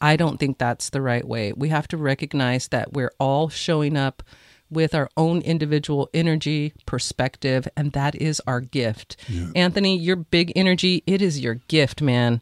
I 0.01 0.15
don't 0.15 0.39
think 0.39 0.57
that's 0.57 0.89
the 0.89 1.01
right 1.01 1.27
way. 1.27 1.53
We 1.53 1.69
have 1.69 1.87
to 1.89 1.97
recognize 1.97 2.67
that 2.69 2.93
we're 2.93 3.13
all 3.19 3.49
showing 3.49 3.97
up 3.97 4.21
with 4.69 4.95
our 4.95 5.09
own 5.15 5.41
individual 5.41 6.09
energy, 6.13 6.73
perspective, 6.85 7.67
and 7.77 7.91
that 7.91 8.15
is 8.15 8.41
our 8.47 8.61
gift. 8.61 9.15
Anthony, 9.55 9.97
your 9.97 10.15
big 10.15 10.51
energy, 10.55 11.03
it 11.05 11.21
is 11.21 11.39
your 11.39 11.55
gift, 11.67 12.01
man. 12.01 12.41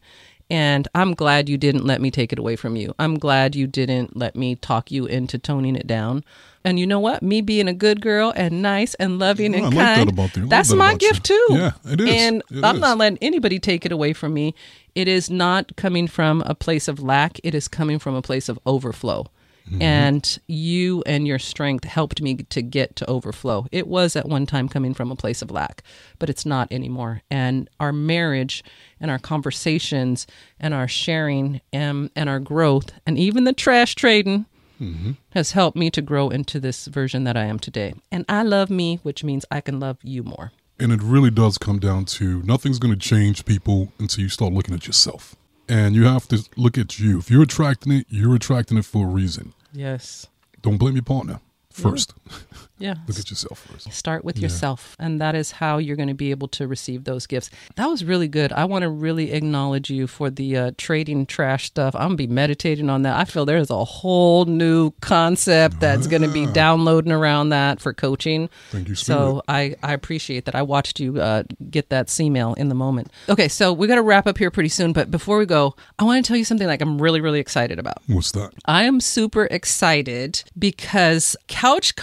And 0.49 0.87
I'm 0.93 1.13
glad 1.13 1.49
you 1.49 1.57
didn't 1.57 1.85
let 1.85 2.01
me 2.01 2.11
take 2.11 2.31
it 2.33 2.39
away 2.39 2.55
from 2.55 2.75
you. 2.75 2.93
I'm 2.99 3.17
glad 3.17 3.55
you 3.55 3.65
didn't 3.65 4.15
let 4.15 4.35
me 4.35 4.55
talk 4.55 4.91
you 4.91 5.05
into 5.05 5.37
toning 5.37 5.75
it 5.75 5.87
down. 5.87 6.23
And 6.65 6.79
you 6.79 6.87
know 6.87 6.99
what? 6.99 7.21
Me 7.23 7.41
being 7.41 7.67
a 7.67 7.73
good 7.73 8.01
girl 8.01 8.31
and 8.35 8.61
nice 8.61 8.93
and 8.95 9.19
loving 9.19 9.53
Oh, 9.55 9.65
and 9.65 9.79
I 9.79 10.03
like 10.03 10.15
that 10.15 10.49
that's 10.49 10.69
that 10.69 10.75
my 10.75 10.91
about 10.91 11.01
you. 11.01 11.09
gift 11.09 11.25
too. 11.25 11.47
Yeah, 11.49 11.71
it 11.85 11.99
is. 12.01 12.09
And 12.09 12.43
It 12.51 12.63
I'm 12.63 12.75
is. 12.75 12.81
not 12.81 12.97
letting 12.97 13.17
anybody 13.21 13.59
take 13.59 13.85
it 13.85 13.91
away 13.91 14.13
from 14.13 14.33
me. 14.33 14.53
It 14.95 15.07
is 15.07 15.29
not 15.29 15.75
coming 15.75 16.07
from 16.07 16.41
a 16.45 16.55
place 16.55 16.87
of 16.87 17.01
lack. 17.01 17.39
It 17.43 17.53
is 17.55 17.67
coming 17.67 17.99
from 17.99 18.15
a 18.15 18.21
place 18.21 18.47
of 18.47 18.59
overflow. 18.65 19.27
Mm-hmm. 19.67 19.81
And 19.81 20.39
you 20.47 21.03
and 21.05 21.27
your 21.27 21.39
strength 21.39 21.85
helped 21.85 22.21
me 22.21 22.35
to 22.35 22.61
get 22.61 22.95
to 22.97 23.09
overflow. 23.09 23.65
It 23.71 23.87
was 23.87 24.15
at 24.15 24.27
one 24.27 24.45
time 24.45 24.67
coming 24.67 24.93
from 24.93 25.11
a 25.11 25.15
place 25.15 25.41
of 25.41 25.51
lack, 25.51 25.83
but 26.19 26.29
it's 26.29 26.45
not 26.45 26.71
anymore. 26.71 27.21
And 27.29 27.69
our 27.79 27.93
marriage 27.93 28.63
and 28.99 29.09
our 29.09 29.19
conversations 29.19 30.27
and 30.59 30.73
our 30.73 30.87
sharing 30.87 31.61
and, 31.71 32.09
and 32.15 32.29
our 32.29 32.39
growth 32.39 32.91
and 33.05 33.17
even 33.17 33.45
the 33.45 33.53
trash 33.53 33.95
trading 33.95 34.45
mm-hmm. 34.81 35.11
has 35.31 35.51
helped 35.51 35.77
me 35.77 35.89
to 35.91 36.01
grow 36.01 36.29
into 36.29 36.59
this 36.59 36.87
version 36.87 37.23
that 37.23 37.37
I 37.37 37.45
am 37.45 37.59
today. 37.59 37.93
And 38.11 38.25
I 38.27 38.43
love 38.43 38.69
me, 38.69 38.99
which 39.03 39.23
means 39.23 39.45
I 39.49 39.61
can 39.61 39.79
love 39.79 39.97
you 40.03 40.23
more. 40.23 40.51
And 40.79 40.91
it 40.91 41.01
really 41.01 41.29
does 41.29 41.57
come 41.57 41.79
down 41.79 42.05
to 42.05 42.41
nothing's 42.43 42.79
going 42.79 42.93
to 42.93 42.99
change 42.99 43.45
people 43.45 43.93
until 43.99 44.23
you 44.23 44.29
start 44.29 44.53
looking 44.53 44.73
at 44.73 44.87
yourself. 44.87 45.35
And 45.69 45.95
you 45.95 46.05
have 46.05 46.27
to 46.27 46.43
look 46.57 46.77
at 46.77 46.99
you. 46.99 47.19
If 47.19 47.31
you're 47.31 47.43
attracting 47.43 47.93
it, 47.93 48.05
you're 48.09 48.35
attracting 48.35 48.77
it 48.77 48.85
for 48.85 49.05
a 49.05 49.09
reason. 49.09 49.53
Yes. 49.71 50.27
Don't 50.61 50.77
blame 50.77 50.95
your 50.95 51.03
partner 51.03 51.39
first. 51.69 52.13
Yeah. 52.25 52.37
look 53.07 53.17
at 53.19 53.29
yourself 53.29 53.59
first. 53.59 53.91
Start 53.93 54.25
with 54.25 54.37
yourself, 54.37 54.95
and 54.99 55.19
that 55.21 55.35
is 55.35 55.51
how 55.51 55.77
you're 55.77 55.95
going 55.95 56.09
to 56.09 56.13
be 56.13 56.31
able 56.31 56.47
to 56.49 56.67
receive 56.67 57.05
those 57.05 57.25
gifts. 57.27 57.49
That 57.75 57.87
was 57.87 58.03
really 58.03 58.27
good. 58.27 58.51
I 58.51 58.65
want 58.65 58.83
to 58.83 58.89
really 58.89 59.31
acknowledge 59.31 59.89
you 59.89 60.07
for 60.07 60.29
the 60.29 60.57
uh, 60.57 60.71
trading 60.77 61.25
trash 61.25 61.65
stuff. 61.65 61.95
I'm 61.95 62.09
going 62.09 62.17
to 62.17 62.27
be 62.27 62.27
meditating 62.27 62.89
on 62.89 63.03
that. 63.03 63.15
I 63.17 63.25
feel 63.25 63.45
there's 63.45 63.69
a 63.69 63.83
whole 63.83 64.45
new 64.45 64.91
concept 65.01 65.79
that's 65.79 66.07
going 66.07 66.21
to 66.21 66.27
be 66.27 66.45
downloading 66.47 67.11
around 67.11 67.49
that 67.49 67.79
for 67.79 67.93
coaching. 67.93 68.49
Thank 68.71 68.89
you, 68.89 68.95
Spirit. 68.95 69.17
So 69.17 69.41
I, 69.47 69.75
I 69.81 69.93
appreciate 69.93 70.45
that. 70.45 70.55
I 70.55 70.61
watched 70.61 70.99
you 70.99 71.19
uh, 71.21 71.43
get 71.69 71.89
that 71.89 72.09
C 72.09 72.29
mail 72.29 72.53
in 72.55 72.69
the 72.69 72.75
moment. 72.75 73.11
Okay, 73.29 73.47
so 73.47 73.71
we 73.73 73.87
got 73.87 73.95
to 73.95 74.01
wrap 74.01 74.27
up 74.27 74.37
here 74.37 74.51
pretty 74.51 74.69
soon. 74.69 74.93
But 74.93 75.09
before 75.11 75.37
we 75.37 75.45
go, 75.45 75.75
I 75.99 76.03
want 76.03 76.23
to 76.23 76.27
tell 76.27 76.37
you 76.37 76.45
something 76.45 76.67
like 76.67 76.81
I'm 76.81 77.01
really, 77.01 77.21
really 77.21 77.39
excited 77.39 77.79
about. 77.79 77.97
What's 78.07 78.31
that? 78.33 78.51
I 78.65 78.83
am 78.83 78.99
super 78.99 79.45
excited 79.45 80.43
because 80.57 81.35
Couch 81.47 81.95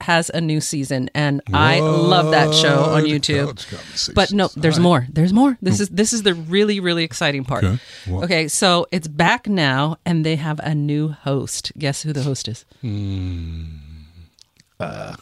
Has 0.00 0.30
a 0.30 0.40
new 0.40 0.60
season 0.60 1.10
and 1.14 1.40
I 1.52 1.80
love 1.80 2.30
that 2.32 2.54
show 2.54 2.84
on 2.84 3.04
YouTube. 3.04 3.46
Conversations. 3.46 4.10
But 4.14 4.32
no, 4.32 4.48
there's 4.56 4.78
right. 4.78 4.82
more. 4.82 5.06
There's 5.10 5.32
more. 5.32 5.58
This 5.62 5.80
is 5.80 5.88
this 5.88 6.12
is 6.12 6.22
the 6.22 6.34
really 6.34 6.80
really 6.80 7.04
exciting 7.04 7.44
part. 7.44 7.64
Okay. 7.64 7.78
Okay, 8.08 8.48
so 8.48 8.86
it's 8.92 9.08
back 9.08 9.48
now 9.48 9.96
and 10.04 10.24
they 10.24 10.36
have 10.36 10.60
a 10.60 10.74
new 10.74 11.08
host. 11.08 11.72
Guess 11.78 12.02
who 12.02 12.12
the 12.12 12.22
host 12.22 12.48
is? 12.48 12.64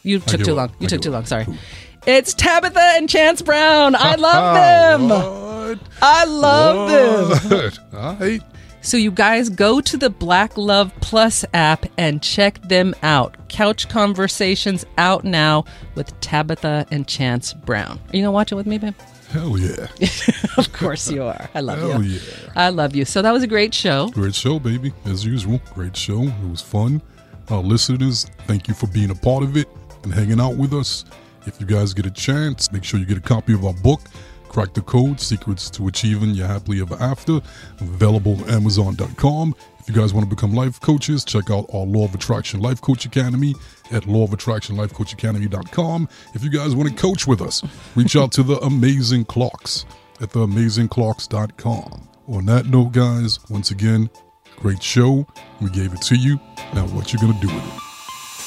you 0.03 0.19
took 0.19 0.43
too 0.43 0.53
long. 0.53 0.69
You 0.79 0.85
I 0.85 0.87
took 0.87 1.01
too 1.01 1.11
long. 1.11 1.25
Sorry. 1.25 1.45
It's 2.05 2.33
Tabitha 2.33 2.79
and 2.95 3.09
Chance 3.09 3.41
Brown. 3.41 3.95
I 3.95 4.15
love 4.27 4.55
them. 4.55 5.09
What? 5.09 5.79
I 6.01 6.25
love 6.25 6.89
them. 6.89 7.49
What? 7.59 7.79
All 7.93 8.15
right. 8.15 8.41
So, 8.87 8.95
you 8.95 9.11
guys 9.11 9.49
go 9.49 9.81
to 9.81 9.97
the 9.97 10.09
Black 10.09 10.57
Love 10.57 10.93
Plus 11.01 11.43
app 11.53 11.85
and 11.97 12.23
check 12.23 12.61
them 12.69 12.95
out. 13.03 13.35
Couch 13.49 13.89
Conversations 13.89 14.85
out 14.97 15.25
now 15.25 15.65
with 15.95 16.17
Tabitha 16.21 16.85
and 16.89 17.05
Chance 17.05 17.51
Brown. 17.51 17.97
Are 17.97 18.15
you 18.15 18.21
going 18.21 18.23
to 18.23 18.31
watch 18.31 18.53
it 18.53 18.55
with 18.55 18.65
me, 18.65 18.77
babe? 18.77 18.95
Hell 19.29 19.57
yeah. 19.57 19.87
Of 20.57 20.71
course 20.71 21.11
you 21.11 21.23
are. 21.23 21.49
I 21.53 21.59
love 21.59 21.79
Hell 21.79 22.01
you. 22.01 22.11
yeah. 22.17 22.21
I 22.55 22.69
love 22.69 22.95
you. 22.95 23.03
So, 23.03 23.21
that 23.21 23.33
was 23.33 23.43
a 23.43 23.47
great 23.47 23.73
show. 23.73 24.07
Great 24.07 24.33
show, 24.33 24.57
baby. 24.57 24.93
As 25.03 25.25
usual. 25.25 25.59
Great 25.73 25.97
show. 25.97 26.23
It 26.23 26.49
was 26.49 26.61
fun. 26.61 27.01
Our 27.49 27.59
listeners, 27.61 28.25
thank 28.47 28.69
you 28.69 28.73
for 28.73 28.87
being 28.87 29.09
a 29.11 29.15
part 29.15 29.43
of 29.43 29.57
it 29.57 29.67
and 30.03 30.13
hanging 30.13 30.39
out 30.39 30.55
with 30.55 30.73
us. 30.73 31.03
If 31.45 31.59
you 31.59 31.65
guys 31.65 31.93
get 31.93 32.05
a 32.05 32.11
chance, 32.11 32.71
make 32.71 32.85
sure 32.85 33.01
you 33.01 33.05
get 33.05 33.17
a 33.17 33.21
copy 33.21 33.51
of 33.53 33.65
our 33.65 33.73
book, 33.73 33.99
Crack 34.57 34.73
the 34.73 34.81
Code 34.81 35.21
Secrets 35.21 35.69
to 35.69 35.87
Achieving 35.87 36.31
Your 36.31 36.47
Happily 36.47 36.81
Ever 36.81 36.95
After, 36.99 37.41
available 37.79 38.41
on 38.41 38.49
Amazon.com. 38.49 39.53
If 39.77 39.87
you 39.87 39.93
guys 39.93 40.15
want 40.15 40.27
to 40.27 40.35
become 40.35 40.51
life 40.55 40.81
coaches, 40.81 41.23
check 41.23 41.51
out 41.51 41.67
our 41.71 41.85
Law 41.85 42.05
of 42.05 42.15
Attraction 42.15 42.59
Life 42.59 42.81
Coach 42.81 43.05
Academy 43.05 43.53
at 43.91 44.07
Law 44.07 44.23
of 44.23 44.33
Attraction 44.33 44.75
Life 44.75 44.91
Coach 44.95 45.13
Academy.com. 45.13 46.09
If 46.33 46.43
you 46.43 46.49
guys 46.49 46.73
want 46.73 46.89
to 46.89 46.95
coach 46.95 47.27
with 47.27 47.39
us, 47.39 47.61
reach 47.93 48.15
out 48.15 48.31
to 48.31 48.41
the 48.41 48.57
Amazing 48.61 49.25
Clarks 49.25 49.85
at 50.21 50.29
theamazingclarks.com. 50.29 52.09
On 52.27 52.45
that 52.47 52.65
note, 52.65 52.93
guys, 52.93 53.37
once 53.51 53.69
again, 53.69 54.09
great 54.55 54.81
show. 54.81 55.27
We 55.61 55.69
gave 55.69 55.93
it 55.93 56.01
to 56.01 56.15
you. 56.15 56.39
Now, 56.73 56.87
what 56.87 57.13
you 57.13 57.19
gonna 57.19 57.39
do 57.39 57.45
with 57.45 57.63
it? 57.63 57.81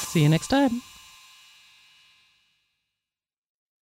See 0.09 0.25
you 0.25 0.29
next 0.29 0.49
time. 0.49 0.83